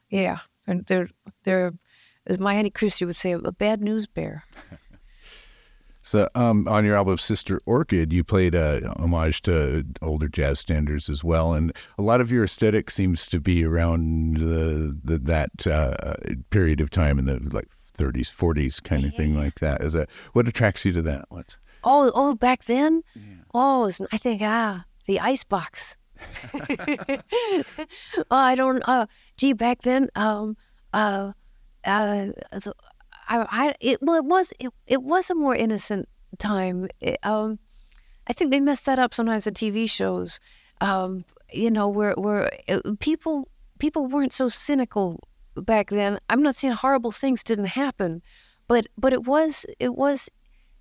yeah, 0.09 0.39
they're, 0.67 0.83
they're, 0.87 1.09
they're, 1.45 1.73
as 2.27 2.39
my 2.39 2.55
Auntie 2.55 2.71
Christy 2.71 3.05
would 3.05 3.17
say, 3.17 3.33
a 3.33 3.53
bad 3.53 3.81
news 3.81 4.07
bear. 4.07 4.45
So, 6.07 6.29
um, 6.37 6.69
on 6.69 6.85
your 6.85 6.95
album 6.95 7.19
Sister 7.19 7.59
Orchid, 7.67 8.13
you 8.13 8.23
played 8.23 8.55
a 8.55 8.95
homage 8.97 9.43
to 9.43 9.85
older 10.01 10.29
jazz 10.29 10.61
standards 10.61 11.09
as 11.09 11.25
well, 11.25 11.53
and 11.53 11.73
a 11.99 12.03
lot 12.03 12.21
of 12.21 12.31
your 12.31 12.45
aesthetic 12.45 12.93
seems 12.93 13.27
to 13.27 13.41
be 13.41 13.65
around 13.65 14.37
the, 14.37 14.97
the 15.03 15.19
that 15.19 15.67
uh, 15.67 16.15
period 16.51 16.81
of 16.81 16.91
time 16.91 17.19
in 17.19 17.25
the 17.25 17.41
like 17.53 17.67
30s, 17.99 18.33
40s 18.33 18.81
kind 18.81 19.05
of 19.05 19.11
yeah. 19.15 19.17
thing 19.17 19.37
like 19.37 19.59
that. 19.59 19.83
Is 19.83 19.95
that 19.95 20.09
what 20.33 20.47
attracts 20.47 20.85
you 20.85 20.93
to 20.93 21.03
that? 21.03 21.25
What's 21.29 21.57
oh 21.83 22.13
oh 22.15 22.37
back 22.37 22.67
then? 22.67 23.03
Yeah. 23.17 23.23
Oh, 23.53 23.91
I 24.13 24.19
think 24.19 24.43
ah 24.45 24.85
the 25.07 25.19
icebox. 25.19 25.97
oh, 26.55 27.17
I 28.31 28.55
don't. 28.55 28.81
Uh, 28.87 29.07
gee, 29.37 29.55
back 29.55 29.83
then, 29.83 30.09
um, 30.15 30.57
uh, 30.93 31.33
uh, 31.85 32.29
I, 33.29 33.47
I 33.51 33.75
it 33.81 34.03
well 34.03 34.17
it 34.17 34.25
was 34.25 34.53
it, 34.59 34.71
it 34.87 35.03
was 35.03 35.31
a 35.31 35.35
more 35.35 35.55
innocent 35.55 36.09
time. 36.39 36.89
It, 37.01 37.19
um, 37.23 37.59
I 38.27 38.33
think 38.33 38.51
they 38.51 38.61
mess 38.61 38.81
that 38.81 38.99
up 38.99 39.15
sometimes 39.15 39.47
at 39.47 39.55
TV 39.55 39.89
shows. 39.89 40.41
Um, 40.81 41.25
you 41.53 41.71
know, 41.71 41.89
where 41.89 42.15
where 42.15 42.51
uh, 42.69 42.81
people 43.01 43.49
people 43.79 44.07
weren't 44.07 44.33
so 44.33 44.49
cynical 44.49 45.21
back 45.55 45.91
then. 45.91 46.19
I'm 46.29 46.43
not 46.43 46.57
saying 46.57 46.75
horrible 46.75 47.13
things 47.13 47.43
didn't 47.43 47.67
happen, 47.67 48.23
but 48.69 48.87
but 48.99 49.13
it 49.13 49.25
was 49.25 49.67
it 49.79 49.95
was 49.95 50.29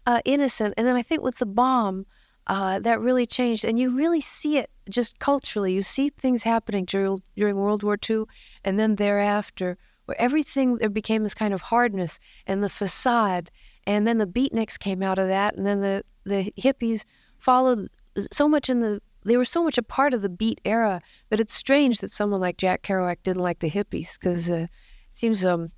uh, 0.05 0.21
innocent. 0.25 0.73
And 0.77 0.85
then 0.87 0.95
I 0.95 1.01
think 1.01 1.23
with 1.23 1.37
the 1.37 1.45
bomb, 1.45 2.05
uh, 2.47 2.79
that 2.79 2.99
really 2.99 3.25
changed, 3.25 3.65
and 3.65 3.79
you 3.79 3.89
really 3.95 4.21
see 4.21 4.57
it 4.57 4.69
just 4.89 5.19
culturally. 5.19 5.73
You 5.73 5.81
see 5.81 6.09
things 6.09 6.43
happening 6.43 6.85
during 6.85 7.21
during 7.35 7.55
World 7.55 7.83
War 7.83 7.97
II, 8.09 8.25
and 8.63 8.77
then 8.79 8.95
thereafter 8.95 9.77
where 10.05 10.19
everything 10.19 10.77
there 10.77 10.89
became 10.89 11.23
this 11.23 11.33
kind 11.33 11.53
of 11.53 11.61
hardness 11.61 12.19
and 12.47 12.63
the 12.63 12.69
facade, 12.69 13.51
and 13.85 14.07
then 14.07 14.17
the 14.17 14.27
beatniks 14.27 14.79
came 14.79 15.03
out 15.03 15.19
of 15.19 15.27
that, 15.27 15.55
and 15.55 15.65
then 15.65 15.81
the 15.81 16.03
the 16.25 16.51
hippies 16.57 17.05
followed 17.37 17.89
so 18.31 18.47
much 18.47 18.69
in 18.69 18.81
the 18.81 19.01
they 19.23 19.37
were 19.37 19.45
so 19.45 19.63
much 19.63 19.77
a 19.77 19.83
part 19.83 20.13
of 20.13 20.21
the 20.21 20.29
beat 20.29 20.61
era 20.65 21.01
that 21.29 21.39
it's 21.39 21.53
strange 21.53 21.99
that 21.99 22.11
someone 22.11 22.39
like 22.39 22.57
Jack 22.57 22.83
Kerouac 22.83 23.17
didn't 23.23 23.41
like 23.41 23.59
the 23.59 23.69
hippies 23.69 24.19
because 24.19 24.49
uh, 24.49 24.53
it 24.53 24.69
seems 25.09 25.43
um 25.43 25.69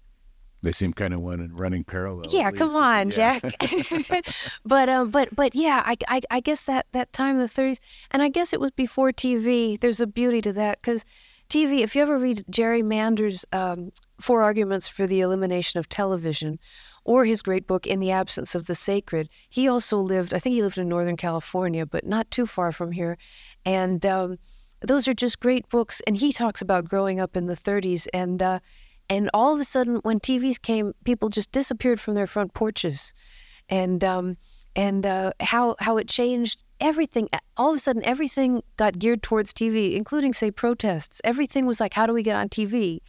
they 0.64 0.72
seem 0.72 0.92
kind 0.92 1.14
of 1.14 1.22
one 1.22 1.52
running 1.54 1.84
parallel. 1.84 2.26
Yeah, 2.30 2.50
come 2.52 2.76
on, 2.76 3.12
yeah. 3.12 3.40
Jack. 3.40 3.54
but 4.66 4.90
um, 4.90 5.12
but 5.12 5.36
but 5.36 5.54
yeah, 5.54 5.84
I, 5.86 5.96
I 6.08 6.22
I 6.32 6.40
guess 6.40 6.66
that 6.66 6.88
that 6.94 7.14
time 7.14 7.36
in 7.36 7.42
the 7.42 7.48
30s, 7.48 7.80
and 8.10 8.22
I 8.24 8.30
guess 8.30 8.54
it 8.54 8.60
was 8.60 8.72
before 8.72 9.12
TV. 9.12 9.80
There's 9.80 10.02
a 10.02 10.08
beauty 10.08 10.42
to 10.42 10.54
that 10.54 10.82
because 10.82 11.06
TV, 11.50 11.80
if 11.80 11.96
you 11.96 12.02
ever 12.02 12.18
read 12.18 12.44
Jerry 12.50 12.84
Mander's 12.84 13.46
um, 13.54 13.92
Four 14.20 14.42
Arguments 14.42 14.88
for 14.88 15.08
the 15.08 15.22
Elimination 15.22 15.80
of 15.80 15.88
Television, 15.88 16.60
or 17.06 17.24
his 17.24 17.42
great 17.42 17.66
book, 17.66 17.88
In 17.88 18.02
the 18.02 18.12
Absence 18.12 18.54
of 18.54 18.68
the 18.68 18.76
Sacred, 18.76 19.30
he 19.50 19.68
also 19.68 19.98
lived, 19.98 20.34
I 20.34 20.40
think 20.40 20.56
he 20.56 20.62
lived 20.62 20.78
in 20.78 20.90
Northern 20.90 21.16
California, 21.16 21.86
but 21.86 22.06
not 22.06 22.30
too 22.30 22.46
far 22.46 22.74
from 22.74 22.92
here. 22.92 23.18
And 23.64 24.06
um, 24.06 24.38
those 24.82 25.08
are 25.08 25.14
just 25.14 25.40
great 25.40 25.70
books. 25.70 26.02
And 26.06 26.18
he 26.18 26.34
talks 26.34 26.62
about 26.62 26.90
growing 26.90 27.22
up 27.22 27.38
in 27.38 27.46
the 27.46 27.56
30s. 27.56 28.08
And, 28.14 28.44
uh, 28.44 28.60
and 29.10 29.30
all 29.34 29.54
of 29.54 29.62
a 29.62 29.64
sudden, 29.64 29.98
when 30.04 30.20
TVs 30.20 30.62
came, 30.62 30.94
people 31.06 31.30
just 31.30 31.54
disappeared 31.54 32.02
from 32.02 32.16
their 32.16 32.28
front 32.28 32.54
porches. 32.54 33.14
And, 33.70 34.04
um, 34.04 34.36
and 34.76 35.06
uh, 35.06 35.32
how, 35.40 35.78
how 35.80 35.96
it 35.96 36.10
changed 36.10 36.66
everything 36.80 37.30
all 37.56 37.72
of 37.72 37.76
a 37.76 37.80
sudden 37.80 38.04
everything 38.06 38.62
got 38.78 39.00
geared 39.00 39.24
towards 39.24 39.54
tv 39.54 39.94
including 39.94 40.34
say 40.34 40.52
protests 40.52 41.22
everything 41.24 41.66
was 41.66 41.80
like 41.80 41.94
how 41.94 42.06
do 42.06 42.14
we 42.14 42.24
get 42.24 42.36
on 42.36 42.50
tv 42.50 43.00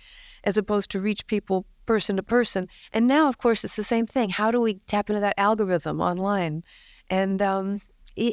as 0.45 0.57
opposed 0.57 0.91
to 0.91 1.01
reach 1.01 1.27
people 1.27 1.67
person 1.87 2.17
to 2.17 2.23
person 2.23 2.69
and 2.93 3.07
now 3.07 3.29
of 3.29 3.39
course 3.39 3.65
it's 3.65 3.77
the 3.77 3.85
same 3.85 4.07
thing 4.07 4.31
how 4.31 4.51
do 4.51 4.61
we 4.61 4.75
tap 4.87 5.09
into 5.09 5.21
that 5.21 5.35
algorithm 5.39 6.01
online 6.01 6.63
and 7.11 7.41
um, 7.41 7.81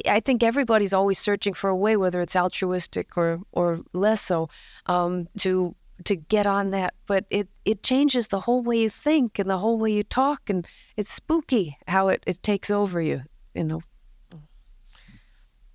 I 0.06 0.20
think 0.20 0.42
everybody's 0.42 0.92
always 0.92 1.18
searching 1.18 1.54
for 1.54 1.70
a 1.70 1.76
way, 1.76 1.96
whether 1.96 2.20
it's 2.20 2.36
altruistic 2.36 3.16
or 3.16 3.40
or 3.52 3.80
less 3.92 4.20
so, 4.20 4.48
um, 4.86 5.28
to 5.38 5.74
to 6.04 6.16
get 6.16 6.46
on 6.46 6.70
that. 6.70 6.94
But 7.06 7.24
it 7.30 7.48
it 7.64 7.82
changes 7.82 8.28
the 8.28 8.40
whole 8.40 8.62
way 8.62 8.78
you 8.78 8.90
think 8.90 9.38
and 9.38 9.48
the 9.48 9.58
whole 9.58 9.78
way 9.78 9.92
you 9.92 10.02
talk, 10.02 10.50
and 10.50 10.66
it's 10.96 11.12
spooky 11.12 11.78
how 11.86 12.08
it, 12.08 12.22
it 12.26 12.42
takes 12.42 12.70
over 12.70 13.00
you. 13.00 13.22
You 13.54 13.64
know, 13.64 13.80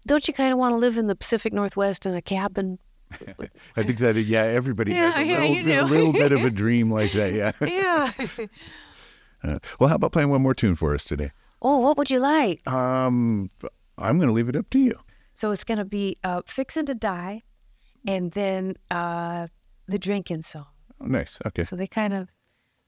don't 0.06 0.28
you 0.28 0.34
kind 0.34 0.52
of 0.52 0.60
want 0.60 0.74
to 0.74 0.78
live 0.78 0.98
in 0.98 1.08
the 1.08 1.16
Pacific 1.16 1.54
Northwest 1.54 2.06
in 2.06 2.16
a 2.16 2.22
cabin? 2.22 2.80
I 3.76 3.84
think 3.84 4.00
that 4.00 4.16
yeah, 4.16 4.44
everybody 4.44 4.94
yeah, 4.94 5.12
has 5.12 5.18
a, 5.18 5.26
yeah, 5.26 5.40
little, 5.40 5.64
bit, 5.64 5.78
a 5.78 5.86
little 5.86 6.14
bit 6.14 6.32
of 6.32 6.46
a 6.46 6.50
dream 6.64 6.92
like 6.92 7.12
that. 7.14 7.34
Yeah. 7.34 7.52
Yeah. 7.68 8.12
Uh, 9.44 9.58
well, 9.80 9.90
how 9.90 9.96
about 9.96 10.12
playing 10.12 10.30
one 10.30 10.42
more 10.42 10.54
tune 10.54 10.76
for 10.76 10.94
us 10.94 11.04
today? 11.04 11.32
Oh, 11.64 11.80
what 11.80 11.98
would 11.98 12.12
you 12.12 12.20
like? 12.20 12.66
Um, 12.70 13.50
I'm 13.98 14.18
going 14.18 14.28
to 14.28 14.34
leave 14.34 14.50
it 14.50 14.56
up 14.56 14.70
to 14.70 14.80
you. 14.80 14.94
So 15.34 15.50
it's 15.50 15.64
going 15.64 15.80
to 15.80 15.86
be 15.86 16.18
uh, 16.24 16.44
"Fixin' 16.46 16.86
to 16.86 16.94
Die," 16.94 17.42
and 18.06 18.32
then 18.34 18.76
uh, 18.92 19.48
the 19.88 19.98
drinking 19.98 20.44
song. 20.44 20.68
Oh, 21.02 21.06
nice. 21.06 21.40
Okay. 21.46 21.64
So 21.64 21.76
they 21.76 21.88
kind 21.88 22.14
of 22.14 22.30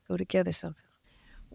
go 0.08 0.16
together 0.16 0.52
somehow. 0.52 0.78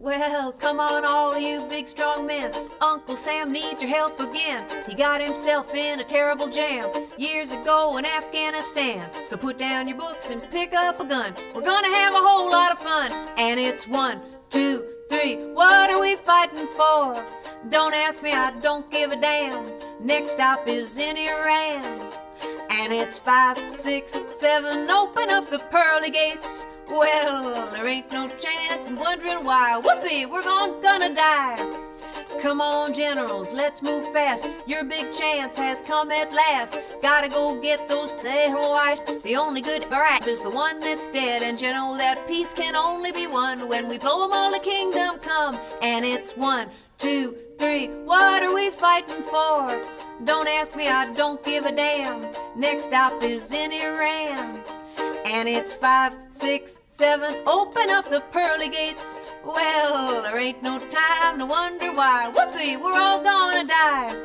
Well, 0.01 0.53
come 0.53 0.79
on, 0.79 1.03
all 1.03 1.37
you 1.37 1.65
big 1.69 1.85
strong 1.85 2.25
men. 2.25 2.53
Uncle 2.79 3.17
Sam 3.17 3.51
needs 3.51 3.81
your 3.81 3.91
help 3.91 4.17
again. 4.21 4.65
He 4.87 4.95
got 4.95 5.19
himself 5.19 5.75
in 5.75 5.99
a 5.99 6.05
terrible 6.05 6.47
jam 6.47 6.89
years 7.17 7.51
ago 7.51 7.97
in 7.97 8.05
Afghanistan. 8.05 9.09
So 9.27 9.35
put 9.35 9.57
down 9.57 9.89
your 9.89 9.97
books 9.97 10.29
and 10.29 10.41
pick 10.51 10.73
up 10.73 11.01
a 11.01 11.05
gun. 11.05 11.33
We're 11.53 11.63
gonna 11.63 11.93
have 11.93 12.13
a 12.13 12.25
whole 12.25 12.49
lot 12.49 12.71
of 12.71 12.79
fun. 12.79 13.11
And 13.37 13.59
it's 13.59 13.89
one, 13.89 14.21
two, 14.49 14.85
three. 15.09 15.35
What 15.35 15.89
are 15.89 15.99
we 15.99 16.15
fighting 16.15 16.67
for? 16.77 17.21
Don't 17.67 17.93
ask 17.93 18.23
me, 18.23 18.31
I 18.31 18.51
don't 18.61 18.89
give 18.89 19.11
a 19.11 19.17
damn. 19.17 19.69
Next 19.99 20.31
stop 20.31 20.65
is 20.65 20.97
in 20.97 21.17
Iran. 21.17 21.83
And 22.69 22.93
it's 22.93 23.19
five, 23.19 23.59
six, 23.77 24.17
seven. 24.33 24.89
Open 24.89 25.29
up 25.29 25.49
the 25.49 25.59
pearly 25.59 26.09
gates. 26.09 26.67
Well, 26.89 27.69
there 27.71 27.87
ain't 27.87 28.11
no 28.11 28.27
chance 28.27 28.87
in 28.87 28.95
wondering 28.95 29.43
why. 29.43 29.77
Whoopee, 29.77 30.25
we're 30.25 30.43
gonna 30.43 31.13
die. 31.13 31.79
Come 32.41 32.61
on, 32.61 32.93
generals, 32.93 33.53
let's 33.53 33.81
move 33.81 34.11
fast. 34.13 34.49
Your 34.65 34.83
big 34.83 35.13
chance 35.13 35.57
has 35.57 35.81
come 35.81 36.09
at 36.09 36.31
last. 36.31 36.79
Gotta 37.01 37.27
go 37.27 37.59
get 37.61 37.87
those 37.89 38.13
wives. 38.23 39.03
The 39.23 39.35
only 39.35 39.61
good 39.61 39.89
rap 39.91 40.25
is 40.25 40.41
the 40.41 40.49
one 40.49 40.79
that's 40.79 41.05
dead. 41.07 41.43
And 41.43 41.61
you 41.61 41.71
know 41.73 41.97
that 41.97 42.27
peace 42.27 42.53
can 42.53 42.75
only 42.75 43.11
be 43.11 43.27
won 43.27 43.67
when 43.67 43.87
we 43.87 43.97
blow 43.97 44.15
blow 44.15 44.25
'em 44.25 44.31
all 44.33 44.51
the 44.51 44.59
kingdom 44.59 45.19
come. 45.19 45.59
And 45.81 46.05
it's 46.05 46.35
one, 46.35 46.69
two, 46.97 47.37
three. 47.57 47.87
What 48.05 48.41
are 48.41 48.53
we 48.53 48.69
fighting 48.69 49.23
for? 49.23 49.79
Don't 50.23 50.47
ask 50.47 50.75
me, 50.75 50.87
I 50.87 51.13
don't 51.13 51.43
give 51.43 51.65
a 51.65 51.71
damn. 51.71 52.25
Next 52.55 52.85
stop 52.85 53.21
is 53.21 53.51
in 53.51 53.71
Iran. 53.71 54.63
And 55.29 55.47
it's 55.47 55.75
five, 55.75 56.17
six, 56.31 56.79
seven, 56.89 57.35
open 57.45 57.91
up 57.91 58.09
the 58.09 58.21
pearly 58.31 58.67
gates. 58.67 59.19
Well, 59.45 60.23
there 60.23 60.39
ain't 60.39 60.63
no 60.63 60.79
time 60.79 61.37
to 61.37 61.45
wonder 61.45 61.93
why. 61.93 62.29
Whoopee, 62.29 62.77
we're 62.77 62.99
all 62.99 63.23
gonna 63.23 63.67
die. 63.67 64.15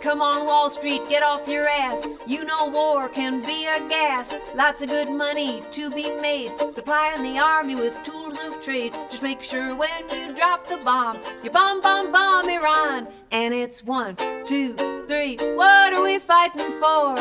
Come 0.00 0.22
on, 0.22 0.46
Wall 0.46 0.70
Street, 0.70 1.02
get 1.08 1.24
off 1.24 1.48
your 1.48 1.68
ass. 1.68 2.06
You 2.24 2.44
know 2.44 2.68
war 2.68 3.08
can 3.08 3.42
be 3.42 3.66
a 3.66 3.80
gas. 3.88 4.38
Lots 4.54 4.80
of 4.80 4.90
good 4.90 5.10
money 5.10 5.60
to 5.72 5.90
be 5.90 6.12
made. 6.20 6.52
Supplying 6.70 7.24
the 7.24 7.40
army 7.40 7.74
with 7.74 8.00
tools 8.04 8.38
of 8.38 8.62
trade. 8.62 8.92
Just 9.10 9.24
make 9.24 9.42
sure 9.42 9.74
when 9.74 10.08
you 10.12 10.32
drop 10.36 10.68
the 10.68 10.76
bomb, 10.76 11.18
you 11.42 11.50
bomb, 11.50 11.80
bomb, 11.80 12.12
bomb 12.12 12.48
Iran. 12.48 13.08
And 13.32 13.52
it's 13.52 13.82
one, 13.82 14.14
two, 14.46 14.76
three. 15.08 15.36
What 15.56 15.94
are 15.94 16.02
we 16.02 16.18
fighting 16.18 16.72
for? 16.78 17.16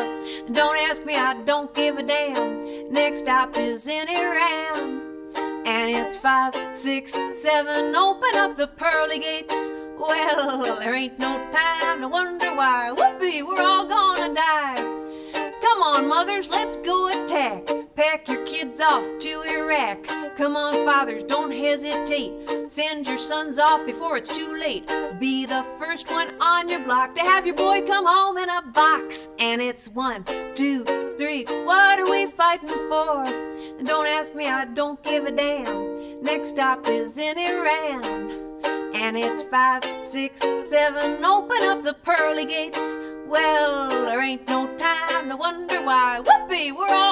Don't 0.52 0.78
ask 0.78 1.06
me, 1.06 1.16
I 1.16 1.42
don't 1.46 1.74
give 1.74 1.98
a 1.98 2.04
damn. 2.04 2.92
Next 2.92 3.20
stop 3.20 3.58
is 3.58 3.88
in 3.88 4.10
Iran. 4.10 5.02
And 5.66 5.96
it's 5.96 6.18
five, 6.18 6.54
six, 6.76 7.14
seven. 7.34 7.96
Open 7.96 8.36
up 8.36 8.58
the 8.58 8.68
pearly 8.68 9.20
gates. 9.20 9.72
Well, 9.98 10.76
there 10.80 10.94
ain't 10.94 11.18
no 11.18 11.50
time 11.52 12.02
to 12.02 12.08
wonder 12.10 12.54
why. 12.56 12.92
Whoopee, 12.92 13.42
we're 13.42 13.62
all 13.62 13.88
gonna 13.88 14.34
die. 14.34 14.76
Come 15.62 15.82
on, 15.82 16.08
mothers, 16.08 16.50
let's 16.50 16.76
go 16.78 17.08
attack. 17.08 17.87
Pack 17.98 18.28
your 18.28 18.46
kids 18.46 18.80
off 18.80 19.04
to 19.22 19.42
Iraq. 19.42 20.04
Come 20.36 20.56
on, 20.56 20.86
fathers, 20.86 21.24
don't 21.24 21.50
hesitate. 21.50 22.32
Send 22.70 23.08
your 23.08 23.18
sons 23.18 23.58
off 23.58 23.88
before 23.88 24.18
it's 24.18 24.30
too 24.30 24.56
late. 24.56 24.88
Be 25.20 25.48
the 25.48 25.66
first 25.80 26.12
one 26.12 26.40
on 26.40 26.70
your 26.70 26.82
block 26.82 27.16
to 27.16 27.22
have 27.22 27.48
your 27.48 27.56
boy 27.56 27.82
come 27.82 28.06
home 28.06 28.38
in 28.38 28.50
a 28.50 28.62
box. 28.62 29.30
And 29.40 29.64
it's 29.64 29.88
one, 29.88 30.26
two, 30.54 30.84
three. 31.18 31.46
What 31.46 32.00
are 32.00 32.08
we 32.08 32.28
fighting 32.28 32.70
for? 32.70 33.24
Don't 33.84 34.06
ask 34.06 34.36
me, 34.36 34.46
I 34.46 34.66
don't 34.66 35.02
give 35.02 35.26
a 35.26 35.32
damn. 35.32 36.22
Next 36.22 36.50
stop 36.50 36.88
is 36.88 37.18
in 37.18 37.40
Iran. 37.40 38.04
And 38.94 39.18
it's 39.18 39.42
five, 39.42 39.84
six, 40.04 40.42
seven, 40.70 41.26
open 41.26 41.64
up 41.64 41.82
the 41.82 41.96
pearly 41.96 42.46
gates. 42.46 42.78
Well, 43.28 43.90
there 43.90 44.22
ain't 44.22 44.48
no 44.48 44.68
time 44.78 45.30
to 45.30 45.36
wonder 45.36 45.82
why. 45.82 46.20
Whoopee, 46.20 46.72
we're 46.72 46.94
all 46.94 47.07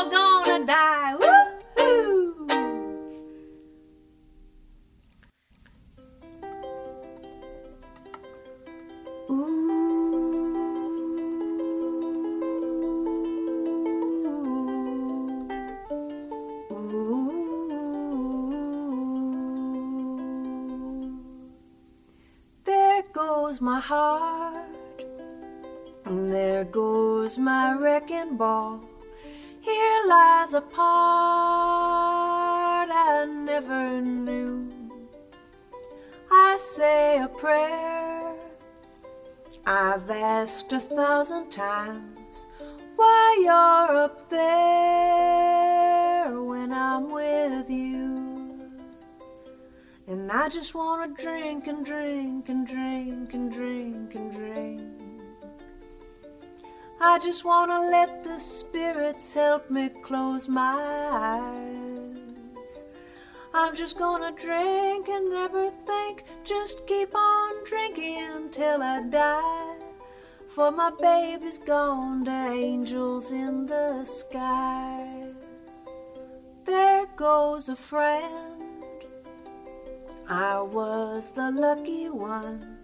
heart. 23.86 25.06
There 26.06 26.64
goes 26.66 27.38
my 27.38 27.74
wrecking 27.74 28.36
ball. 28.36 28.82
Here 29.62 30.02
lies 30.08 30.54
a 30.56 30.62
part 30.62 30.86
I 32.90 33.26
never 33.26 34.02
knew. 34.02 34.68
I 36.32 36.58
say 36.58 37.22
a 37.22 37.28
prayer 37.28 38.34
I've 39.68 40.10
asked 40.10 40.74
a 40.74 40.80
thousand 40.80 41.52
times 41.52 42.38
why 42.96 43.38
you're 43.46 43.98
up 44.06 44.30
there 44.32 45.15
And 50.26 50.32
I 50.32 50.50
just 50.50 50.74
wanna 50.74 51.10
drink 51.10 51.68
and 51.68 51.86
drink 51.86 52.50
and 52.50 52.66
drink 52.66 53.32
and 53.36 53.52
drink 53.52 54.16
and 54.16 54.32
drink. 54.32 54.82
I 57.00 57.20
just 57.20 57.46
wanna 57.46 57.92
let 57.92 58.24
the 58.24 58.40
spirits 58.40 59.36
help 59.36 59.70
me 59.70 59.90
close 59.90 60.50
my 60.50 60.82
eyes. 61.12 62.86
I'm 63.54 63.76
just 63.76 64.00
gonna 64.00 64.32
drink 64.32 65.10
and 65.10 65.30
never 65.30 65.70
think, 65.86 66.24
just 66.44 66.88
keep 66.88 67.14
on 67.14 67.64
drinking 67.64 68.50
till 68.50 68.82
I 68.82 69.04
die. 69.04 69.78
For 70.48 70.72
my 70.72 70.90
baby's 70.90 71.60
gone 71.60 72.26
to 72.26 72.32
angels 72.32 73.32
in 73.32 73.68
the 73.68 74.04
sky. 74.04 75.28
There 76.66 77.06
goes 77.16 77.70
a 77.70 77.76
friend. 77.76 78.55
I 80.28 80.60
was 80.60 81.30
the 81.30 81.52
lucky 81.52 82.10
one. 82.10 82.80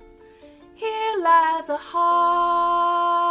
Here 0.76 1.18
lies 1.20 1.70
a 1.70 1.78
heart 1.78 3.22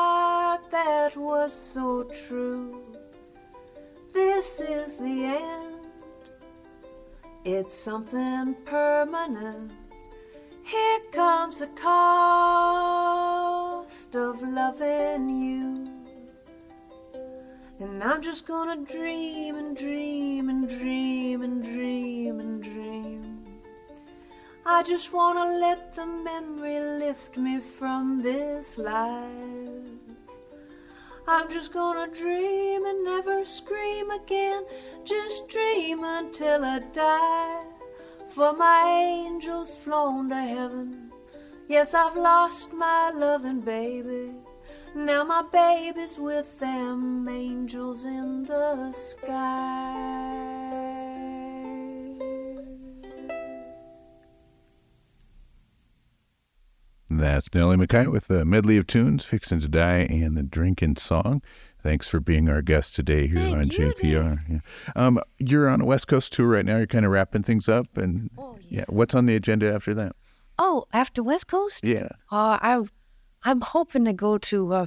that 0.73 1.17
was 1.17 1.53
so 1.53 2.03
true. 2.05 2.83
This 4.13 4.61
is 4.61 4.97
the 4.97 5.25
end. 5.25 5.77
It's 7.45 7.73
something 7.73 8.57
permanent. 8.65 9.71
Here 10.65 11.01
comes 11.13 11.61
the 11.61 11.69
cost 11.69 13.07
of 14.17 14.43
loving 14.43 15.29
you. 15.29 15.87
And 17.79 18.03
I'm 18.03 18.21
just 18.23 18.45
gonna 18.47 18.77
dream 18.77 19.55
and 19.57 19.77
dream 19.77 20.49
and 20.49 20.69
dream 20.69 21.43
and 21.43 21.63
dream 21.63 22.41
and 22.41 22.61
dream. 22.63 23.10
I 24.73 24.85
just 24.85 25.13
wanna 25.13 25.59
let 25.59 25.97
the 25.97 26.07
memory 26.07 26.79
lift 26.79 27.37
me 27.37 27.59
from 27.59 28.23
this 28.23 28.79
life. 28.79 29.99
I'm 31.27 31.51
just 31.51 31.73
gonna 31.73 32.07
dream 32.07 32.87
and 32.87 33.05
never 33.05 33.45
scream 33.45 34.13
again. 34.13 34.63
Just 35.05 35.49
dream 35.49 36.05
until 36.05 36.65
I 36.65 36.79
die. 36.93 37.65
For 38.29 38.53
my 38.53 38.83
angel's 39.27 39.75
flown 39.75 40.29
to 40.29 40.37
heaven. 40.37 41.11
Yes, 41.67 41.93
I've 41.93 42.17
lost 42.17 42.73
my 42.73 43.11
loving 43.11 43.63
baby. 43.63 44.31
Now 44.95 45.25
my 45.25 45.43
baby's 45.43 46.17
with 46.17 46.61
them 46.61 47.29
angels 47.29 48.05
in 48.05 48.45
the 48.45 48.93
sky. 48.93 50.50
That's 57.11 57.53
Nellie 57.53 57.77
McKay 57.77 58.07
with 58.07 58.29
the 58.29 58.45
medley 58.45 58.77
of 58.77 58.87
tunes, 58.87 59.25
Fixin' 59.25 59.61
to 59.61 59.69
Die 59.69 59.99
and 59.99 60.37
the 60.37 60.45
Drinkin' 60.45 60.95
Song. 60.97 61.43
Thanks 61.83 62.07
for 62.07 62.21
being 62.21 62.49
our 62.49 62.63
guest 62.63 62.95
today 62.95 63.27
here 63.27 63.41
Thank 63.41 63.57
on 63.57 63.69
you, 63.71 63.93
JPR. 63.93 64.41
Yeah. 64.49 64.59
Um, 64.95 65.19
you're 65.39 65.69
on 65.69 65.81
a 65.81 65.85
West 65.85 66.07
Coast 66.07 66.33
tour 66.33 66.47
right 66.47 66.65
now. 66.65 66.77
You're 66.77 66.87
kind 66.87 67.05
of 67.05 67.11
wrapping 67.11 67.43
things 67.43 67.69
up, 67.69 67.97
and 67.97 68.31
Oh, 68.39 68.57
yeah. 68.69 68.85
What's 68.89 69.15
on 69.15 69.27
the 69.27 69.35
agenda 69.35 69.73
after 69.73 69.93
that? 69.95 70.15
Oh, 70.59 70.85
after 70.93 71.23
West 71.23 71.49
Coast? 71.49 71.85
Yeah. 71.85 72.11
Uh, 72.31 72.59
I, 72.61 72.85
I'm 73.43 73.61
hoping 73.61 74.05
to 74.05 74.13
go 74.13 74.39
to 74.39 74.73
uh, 74.73 74.87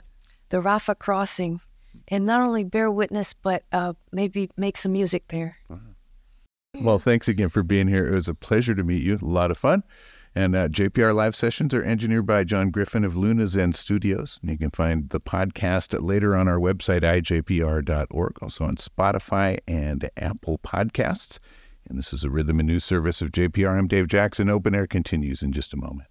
the 0.50 0.62
Rafah 0.62 1.00
Crossing 1.00 1.60
and 2.08 2.26
not 2.26 2.42
only 2.42 2.64
bear 2.64 2.90
witness, 2.90 3.34
but 3.34 3.64
uh, 3.74 3.94
maybe 4.12 4.50
make 4.56 4.78
some 4.78 4.94
music 4.94 5.28
there. 5.28 5.58
Well, 6.80 7.00
thanks 7.00 7.28
again 7.28 7.50
for 7.50 7.64
being 7.64 7.88
here. 7.88 8.08
It 8.08 8.14
was 8.14 8.28
a 8.28 8.34
pleasure 8.34 8.76
to 8.76 8.84
meet 8.84 9.04
you. 9.04 9.18
A 9.22 9.26
lot 9.26 9.52
of 9.52 9.58
fun. 9.58 9.84
And 10.36 10.56
uh, 10.56 10.68
JPR 10.68 11.14
live 11.14 11.36
sessions 11.36 11.74
are 11.74 11.84
engineered 11.84 12.26
by 12.26 12.44
Jon 12.44 12.72
Griffin 12.72 13.06
of 13.06 13.16
Luna 13.16 13.46
Zen 13.46 13.74
Studios. 13.74 14.40
And 14.42 14.50
you 14.50 14.58
can 14.58 14.72
find 14.72 15.10
the 15.10 15.20
podcast 15.20 15.96
later 16.02 16.36
on 16.36 16.48
our 16.48 16.58
website, 16.58 17.02
ijpr.org, 17.02 18.38
also 18.42 18.66
on 18.66 18.76
Spotify 18.78 19.60
and 19.68 20.10
Apple 20.18 20.60
Podcasts. 20.60 21.38
And 21.88 22.00
this 22.00 22.14
is 22.14 22.24
a 22.24 22.32
rhythm 22.32 22.60
and 22.60 22.68
news 22.68 22.84
service 22.84 23.22
of 23.22 23.32
JPR. 23.32 23.78
I'm 23.78 23.88
Dave 23.88 24.08
Jackson. 24.08 24.50
Open 24.50 24.74
Air 24.74 24.88
continues 24.88 25.44
in 25.44 25.52
just 25.52 25.74
a 25.74 25.78
moment. 25.78 26.08